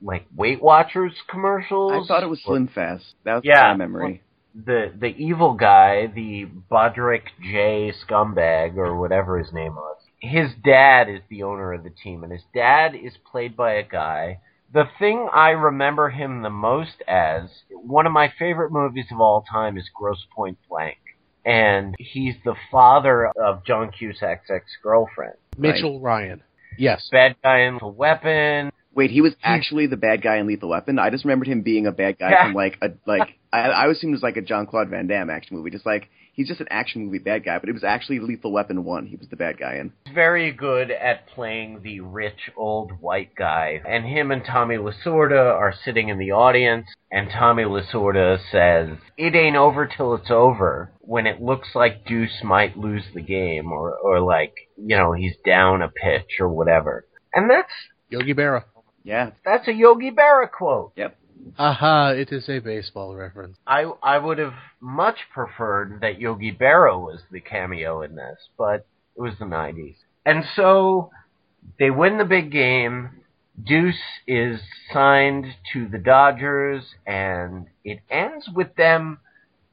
[0.01, 1.91] like Weight Watchers commercials.
[1.93, 3.15] I thought it was Slim Fast.
[3.23, 3.63] That was Yeah.
[3.71, 4.21] my memory.
[4.53, 9.97] the the evil guy, the Bodrick J scumbag or whatever his name was.
[10.19, 13.83] His dad is the owner of the team, and his dad is played by a
[13.83, 14.39] guy.
[14.73, 19.41] The thing I remember him the most as one of my favorite movies of all
[19.41, 20.97] time is Grosse Pointe Blank,
[21.45, 25.35] and he's the father of John Cusack's ex girlfriend.
[25.57, 26.41] Mitchell Ryan.
[26.77, 27.07] Yes.
[27.11, 30.99] Bad guy in the weapon, Wait, he was actually the bad guy in Lethal Weapon.
[30.99, 32.43] I just remembered him being a bad guy Yeah.
[32.45, 35.07] from like a like I, I always assumed it was like a John Claude Van
[35.07, 37.57] Damme action movie, just like he's just an action movie bad guy.
[37.59, 39.05] But it was actually Lethal Weapon one.
[39.05, 39.93] He was the bad guy in.
[40.05, 43.81] He's very good at playing the rich old white guy.
[43.87, 49.35] And him and Tommy Lasorda are sitting in the audience, and Tommy Lasorda says, It
[49.35, 53.93] ain't over till it's over, when it looks like Deuce might lose the game, or,
[53.95, 57.05] or like, you know, he's down a pitch or whatever.
[57.33, 57.71] And that's,
[58.09, 58.63] Yogi Berra.
[59.03, 59.31] Yeah.
[59.43, 60.93] that's a Yogi Berra quote.
[60.95, 61.17] Yep.
[61.57, 63.57] Aha, it is a baseball reference.
[63.65, 68.85] I, I would have much preferred that Yogi Berra was the cameo in this, but
[69.15, 69.95] it was the 90s.
[70.25, 71.11] And so
[71.79, 73.09] they win the big game.
[73.61, 73.95] Deuce
[74.27, 79.19] is signed to the Dodgers, and it ends with them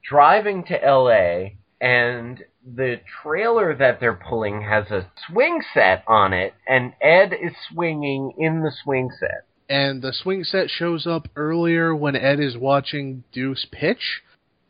[0.02, 1.50] driving to LA,
[1.80, 7.52] and the trailer that they're pulling has a swing set on it, and Ed is
[7.70, 9.46] swinging in the swing set.
[9.68, 14.22] And the swing set shows up earlier when Ed is watching Deuce pitch,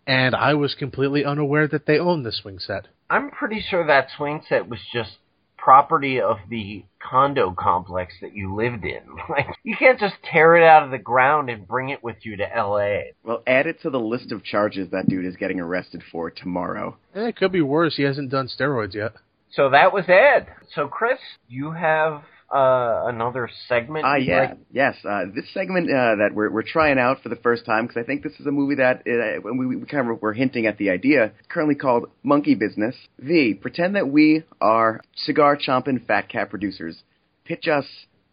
[0.06, 2.88] and I was completely unaware that they owned the swing set.
[3.10, 5.18] I'm pretty sure that swing set was just
[5.56, 9.02] property of the condo complex that you lived in.
[9.28, 12.36] Like you can't just tear it out of the ground and bring it with you
[12.36, 13.10] to LA.
[13.22, 16.96] Well, add it to the list of charges that dude is getting arrested for tomorrow.
[17.14, 17.96] Eh, it could be worse.
[17.96, 19.12] He hasn't done steroids yet.
[19.52, 20.46] So that was Ed.
[20.74, 22.22] So Chris, you have
[22.52, 24.04] uh, another segment.
[24.06, 24.96] Ah, you'd yeah, like- yes.
[25.08, 28.06] Uh, this segment uh, that we're we're trying out for the first time because I
[28.06, 30.90] think this is a movie that uh, we, we kind of were hinting at the
[30.90, 31.32] idea.
[31.48, 32.94] Currently called Monkey Business.
[33.18, 33.54] V.
[33.54, 37.02] Pretend that we are cigar chomping fat cat producers.
[37.44, 37.86] Pitch us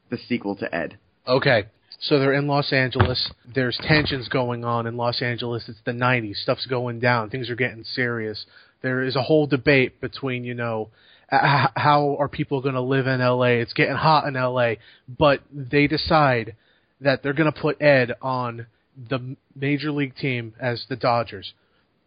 [0.09, 0.97] the sequel to Ed.
[1.28, 1.66] Okay.
[1.99, 3.32] So they're in Los Angeles.
[3.53, 5.63] There's tensions going on in Los Angeles.
[5.68, 6.36] It's the 90s.
[6.36, 7.30] Stuff's going down.
[7.30, 8.45] Things are getting serious.
[8.82, 13.07] There is a whole debate between, you know, h- how are people going to live
[13.07, 13.59] in LA?
[13.61, 14.73] It's getting hot in LA.
[15.07, 16.55] But they decide
[17.01, 18.67] that they're going to put Ed on
[19.09, 21.53] the major league team as the Dodgers.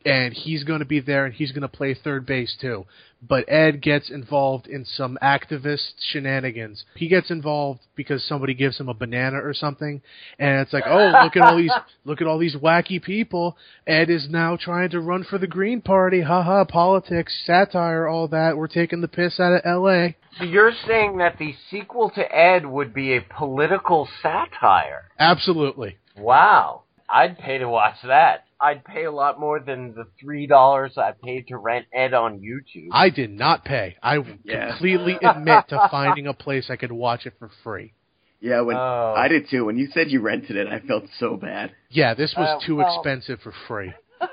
[0.09, 2.87] And he's going to be there and he's going to play third base too.
[3.21, 6.85] But Ed gets involved in some activist shenanigans.
[6.95, 10.01] He gets involved because somebody gives him a banana or something,
[10.39, 11.73] and it's like, oh, look at all these,
[12.05, 13.57] look at all these wacky people.
[13.89, 16.23] Ed is now trying to run for the Green Party.
[16.23, 18.57] Haha, politics, satire, all that.
[18.57, 20.17] We're taking the piss out of L.A.
[20.39, 25.09] So you're saying that the sequel to Ed would be a political satire?
[25.19, 25.99] Absolutely.
[26.17, 26.83] Wow.
[27.09, 28.45] I'd pay to watch that.
[28.61, 32.41] I'd pay a lot more than the three dollars I paid to rent Ed on
[32.41, 32.89] YouTube.
[32.93, 33.97] I did not pay.
[34.03, 34.71] I Yeah.
[34.71, 37.93] completely admit to finding a place I could watch it for free.
[38.41, 39.15] Yeah, when Oh.
[39.17, 39.65] I did too.
[39.65, 41.73] When you said you rented it, I felt so bad.
[41.91, 43.93] Yeah, this was Uh, too well- expensive for free.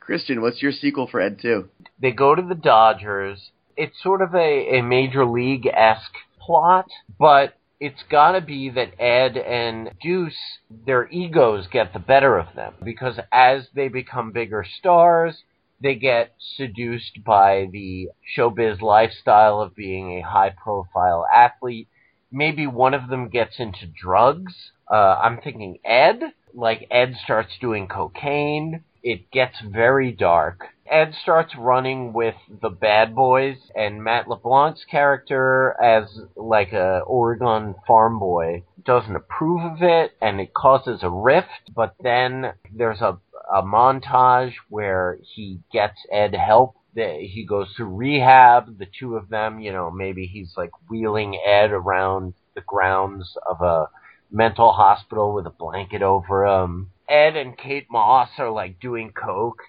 [0.00, 1.68] Christian, what's your sequel for Ed two?
[1.98, 3.50] they go to the Dodgers.
[3.76, 6.86] It's sort of a, a major league esque plot,
[7.18, 12.74] but it's gotta be that Ed and Deuce, their egos get the better of them.
[12.82, 15.42] Because as they become bigger stars,
[15.82, 21.88] they get seduced by the showbiz lifestyle of being a high profile athlete.
[22.32, 24.54] Maybe one of them gets into drugs.
[24.90, 26.20] Uh, I'm thinking Ed.
[26.54, 28.84] Like Ed starts doing cocaine.
[29.08, 30.64] It gets very dark.
[30.84, 37.76] Ed starts running with the bad boys, and Matt LeBlanc's character, as like a Oregon
[37.86, 41.70] farm boy, doesn't approve of it, and it causes a rift.
[41.72, 46.74] But then there's a a montage where he gets Ed help.
[46.96, 48.76] He goes to rehab.
[48.76, 53.60] The two of them, you know, maybe he's like wheeling Ed around the grounds of
[53.60, 53.88] a
[54.32, 56.90] mental hospital with a blanket over him.
[57.08, 59.62] Ed and Kate Moss are like doing coke,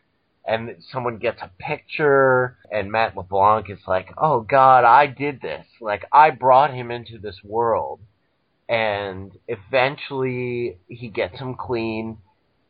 [0.46, 5.66] and someone gets a picture, and Matt LeBlanc is like, "Oh God, I did this.
[5.80, 8.00] Like I brought him into this world."
[8.70, 12.18] And eventually, he gets him clean,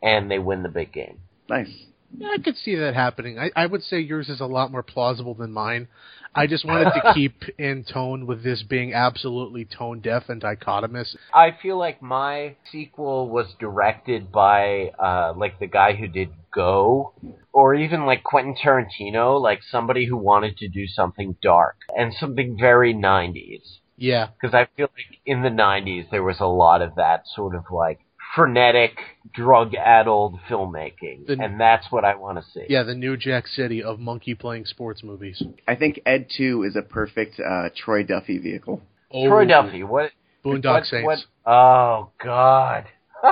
[0.01, 1.21] and they win the big game.
[1.49, 1.87] Nice.
[2.15, 3.37] Yeah, I could see that happening.
[3.37, 5.87] I, I would say yours is a lot more plausible than mine.
[6.35, 11.15] I just wanted to keep in tone with this being absolutely tone deaf and dichotomous.
[11.33, 17.13] I feel like my sequel was directed by uh like the guy who did Go
[17.53, 22.57] or even like Quentin Tarantino, like somebody who wanted to do something dark and something
[22.59, 26.95] very 90s Yeah, because I feel like in the 90s there was a lot of
[26.95, 27.99] that sort of like
[28.37, 28.91] frenetic
[29.33, 32.65] drug-addled filmmaking The- and that's what I want to see.
[32.69, 35.43] yeah, the New Jack City of monkey playing sports movies.
[35.67, 38.81] I think Ed two is a perfect uh, Troy Duffy vehicle.
[39.11, 40.11] Troy Oh, Duffy, what
[40.45, 41.05] Boondock what, Saints.
[41.43, 42.85] what- oh god.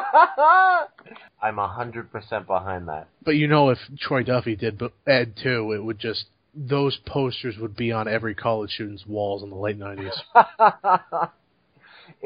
[1.41, 3.07] I'm a hundred percent behind that.
[3.23, 6.25] But you know, if Troy Duffy did Ed Two, it would just
[6.55, 10.13] those posters would be on every college student's walls in the late nineties.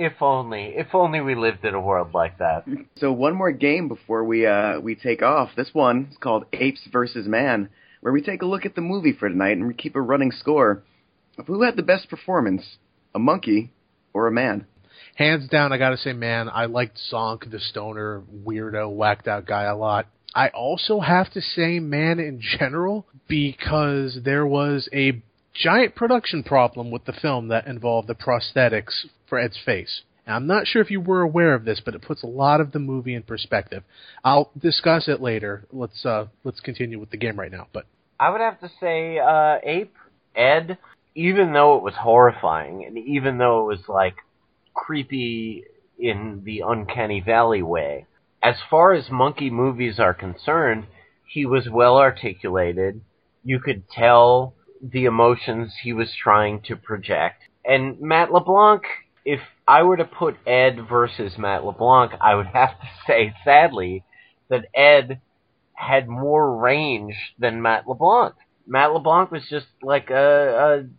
[0.02, 2.64] If only, if only we lived in a world like that.
[2.96, 5.50] So one more game before we uh, we take off.
[5.58, 7.68] This one is called Apes versus Man,
[8.00, 10.32] where we take a look at the movie for tonight and we keep a running
[10.32, 10.84] score
[11.38, 12.78] of who had the best performance,
[13.14, 13.74] a monkey
[14.14, 14.68] or a man.
[15.16, 19.64] Hands down, I gotta say, man, I liked Zonk, the stoner, weirdo, whacked out guy
[19.64, 20.08] a lot.
[20.34, 25.22] I also have to say man in general because there was a
[25.54, 30.02] giant production problem with the film that involved the prosthetics for Ed's face.
[30.26, 32.62] And I'm not sure if you were aware of this, but it puts a lot
[32.62, 33.84] of the movie in perspective.
[34.24, 35.66] I'll discuss it later.
[35.72, 37.68] Let's uh, let's continue with the game right now.
[37.74, 37.86] But
[38.20, 39.96] I would have to say, uh, Ape,
[40.36, 40.78] Ed,
[41.16, 44.18] even though it was horrifying, and even though it was like
[44.74, 45.64] creepy
[45.98, 48.06] in the uncanny valley way,
[48.44, 50.86] as far as monkey movies are concerned,
[51.28, 53.02] he was well articulated.
[53.44, 57.44] You could tell the emotions he was trying to project.
[57.66, 58.84] And Matt LeBlanc,
[59.26, 64.04] if I were to put Ed versus Matt LeBlanc, I would have to say, sadly,
[64.50, 65.22] that Ed
[65.74, 68.36] had more range than Matt LeBlanc.
[68.68, 70.90] Matt LeBlanc was just like a, a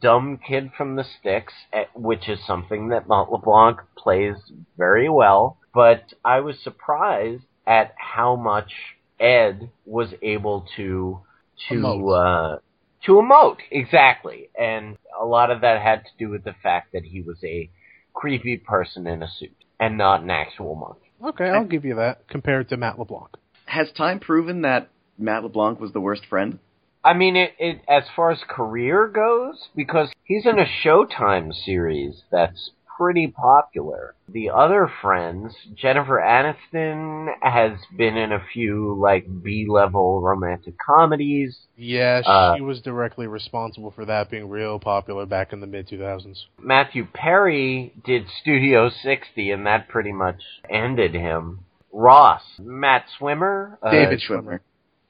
[0.00, 4.36] dumb kid from the sticks, eh, which is something that Matt LeBlanc plays
[4.76, 5.58] very well.
[5.74, 8.72] But I was surprised at how much
[9.18, 11.20] Ed was able to
[11.68, 12.58] to uh,
[13.06, 17.04] to emote exactly, and a lot of that had to do with the fact that
[17.04, 17.70] he was a
[18.14, 21.10] creepy person in a suit and not an actual monkey.
[21.24, 23.30] okay, I'll give you that compared to Matt LeBlanc.
[23.66, 26.58] Has time proven that Matt LeBlanc was the worst friend?
[27.04, 32.22] I mean, it, it as far as career goes, because he's in a Showtime series
[32.30, 34.14] that's pretty popular.
[34.28, 41.56] The other friends, Jennifer Aniston has been in a few like B-level romantic comedies.
[41.76, 45.88] Yeah, Uh, she was directly responsible for that being real popular back in the mid
[45.88, 46.44] 2000s.
[46.60, 50.40] Matthew Perry did Studio 60, and that pretty much
[50.70, 51.60] ended him.
[51.92, 54.60] Ross, Matt Swimmer, uh, David Schwimmer.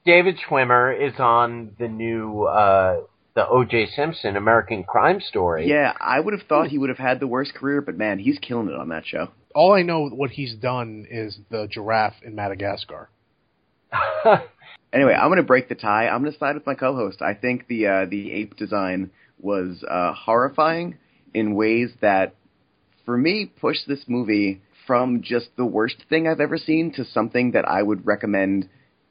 [0.05, 3.01] David Schwimmer is on the new uh,
[3.35, 3.87] the O.J.
[3.95, 5.67] Simpson American Crime Story.
[5.67, 8.37] Yeah, I would have thought he would have had the worst career, but man, he's
[8.39, 9.29] killing it on that show.
[9.55, 13.09] All I know what he's done is the giraffe in Madagascar.
[14.93, 16.07] Anyway, I'm going to break the tie.
[16.07, 17.21] I'm going to side with my co-host.
[17.21, 19.09] I think the uh, the ape design
[19.39, 20.97] was uh, horrifying
[21.33, 22.35] in ways that,
[23.03, 27.51] for me, pushed this movie from just the worst thing I've ever seen to something
[27.51, 28.69] that I would recommend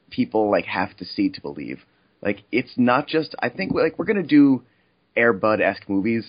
[0.09, 1.79] people like have to see to believe.
[2.23, 3.35] Like it's not just.
[3.39, 4.63] I think like we're going to do
[5.15, 6.25] Air Bud esque movies.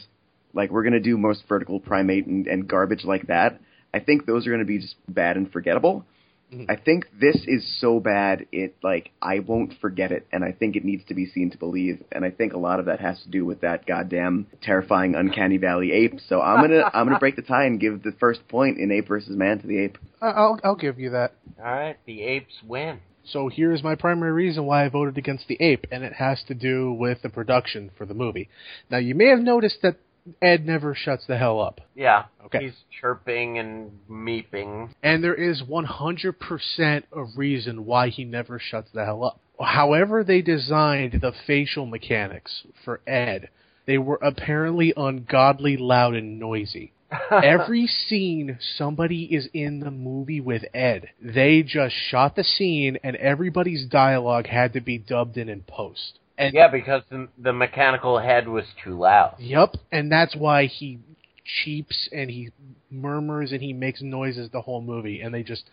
[0.53, 3.61] Like we're going to do most vertical primate and, and garbage like that.
[3.92, 6.05] I think those are going to be just bad and forgettable.
[6.53, 6.70] Mm-hmm.
[6.70, 10.76] I think this is so bad it like I won't forget it and I think
[10.76, 13.20] it needs to be seen to believe and I think a lot of that has
[13.22, 16.20] to do with that goddamn terrifying uncanny valley ape.
[16.28, 18.78] So I'm going to I'm going to break the tie and give the first point
[18.78, 19.99] in ape versus man to the ape.
[20.20, 21.32] I'll I'll give you that.
[21.59, 23.01] All right, the apes win.
[23.27, 26.55] So here's my primary reason why I voted against the ape, and it has to
[26.55, 28.49] do with the production for the movie.
[28.91, 29.97] Now you may have noticed that
[30.41, 31.81] Ed never shuts the hell up.
[31.95, 32.25] Yeah.
[32.47, 32.64] Okay.
[32.64, 34.95] He's chirping and meeping.
[35.03, 39.41] And there is 100% a reason why he never shuts the hell up.
[39.61, 43.51] However, they designed the facial mechanics for Ed,
[43.87, 46.93] they were apparently ungodly loud and noisy.
[47.30, 53.16] Every scene somebody is in the movie with Ed, they just shot the scene and
[53.16, 56.18] everybody's dialogue had to be dubbed in in post.
[56.36, 59.36] And Yeah, because the, the mechanical head was too loud.
[59.38, 60.98] Yep, and that's why he
[61.44, 62.50] cheeps and he
[62.90, 65.64] murmurs and he makes noises the whole movie, and they just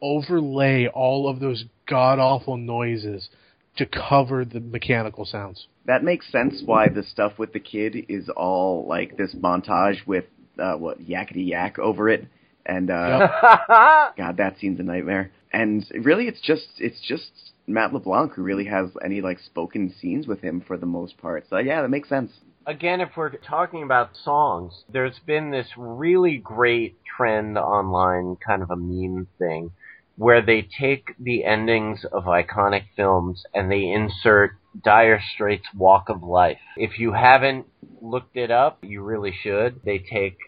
[0.00, 3.28] overlay all of those god awful noises
[3.76, 5.66] to cover the mechanical sounds.
[5.86, 10.24] That makes sense why the stuff with the kid is all like this montage with
[10.58, 12.26] uh what yakety yak over it
[12.66, 13.28] and uh
[14.16, 15.30] God, that scene's a nightmare.
[15.52, 17.30] And really, it's just it's just
[17.66, 21.44] Matt LeBlanc who really has any like spoken scenes with him for the most part.
[21.48, 22.32] So yeah, that makes sense.
[22.66, 28.70] Again, if we're talking about songs, there's been this really great trend online, kind of
[28.70, 29.70] a meme thing,
[30.16, 34.52] where they take the endings of iconic films and they insert
[34.82, 36.58] Dire Straits' Walk of Life.
[36.76, 37.66] If you haven't
[38.00, 39.80] looked it up, you really should.
[39.84, 40.38] They take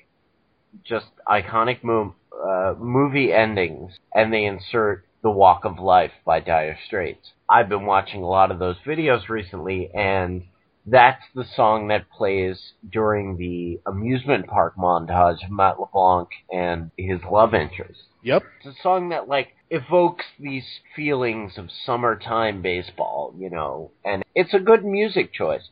[0.84, 6.78] just iconic mo- uh, movie endings and they insert The Walk of Life by Dire
[6.86, 7.32] Straits.
[7.48, 10.44] I've been watching a lot of those videos recently and
[10.86, 17.20] that's the song that plays during the amusement park montage of Matt LeBlanc and his
[17.28, 18.02] love interest.
[18.26, 18.42] Yep.
[18.64, 20.64] It's a song that like evokes these
[20.94, 25.62] feelings of summertime baseball, you know, and it's a good music choice.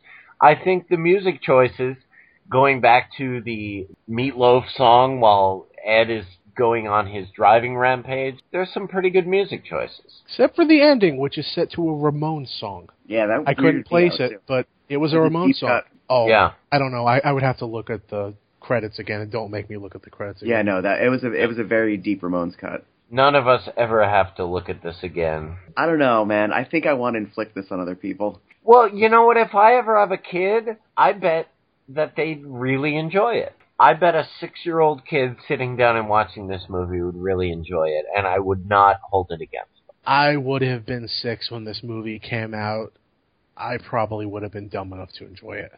[0.41, 1.97] I think the music choices
[2.49, 6.25] going back to the Meatloaf song while Ed is
[6.57, 10.21] going on his driving rampage, there's some pretty good music choices.
[10.25, 12.87] Except for the ending, which is set to a Ramones song.
[13.07, 14.39] Yeah, that I couldn't place it, too.
[14.47, 15.69] but it was a It was a Ramones song.
[15.69, 15.85] cut.
[16.09, 16.51] Oh, Yeah.
[16.71, 17.05] I don't know.
[17.05, 18.35] I, I would have to look at the
[18.65, 21.23] credits again, and don't make me look at the credits Yeah, no, that it was
[21.23, 22.85] a it was a very deep Ramones cut.
[23.11, 25.57] None of us ever have to look at this again.
[25.77, 26.51] I don't know, man.
[26.51, 28.41] I think I want to inflict this on other people.
[28.63, 29.37] Well, you know what?
[29.37, 31.47] If I ever have a kid, I bet
[31.89, 33.53] that they'd really enjoy it.
[33.79, 37.51] I bet a six year old kid sitting down and watching this movie would really
[37.51, 39.95] enjoy it, and I would not hold it against them.
[40.05, 42.93] I would have been six when this movie came out.
[43.57, 45.73] I probably would have been dumb enough to enjoy it.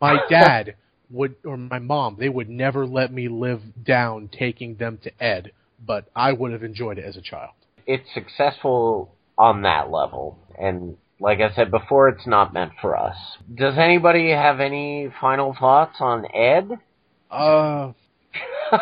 [0.00, 0.74] My dad
[1.10, 5.52] would, or my mom, they would never let me live down taking them to Ed,
[5.84, 7.52] but I would have enjoyed it as a child.
[7.86, 13.16] It's successful on that level, and like I said before, it's not meant for us.
[13.52, 16.70] Does anybody have any final thoughts on Ed?
[17.30, 17.92] Uh,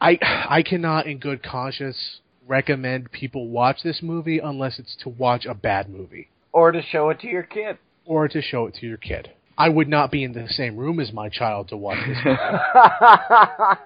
[0.00, 5.46] I I cannot, in good conscience, recommend people watch this movie unless it's to watch
[5.46, 7.78] a bad movie or to show it to your kid?
[8.04, 9.30] or to show it to your kid.
[9.56, 12.18] I would not be in the same room as my child to watch this.
[12.24, 13.76] I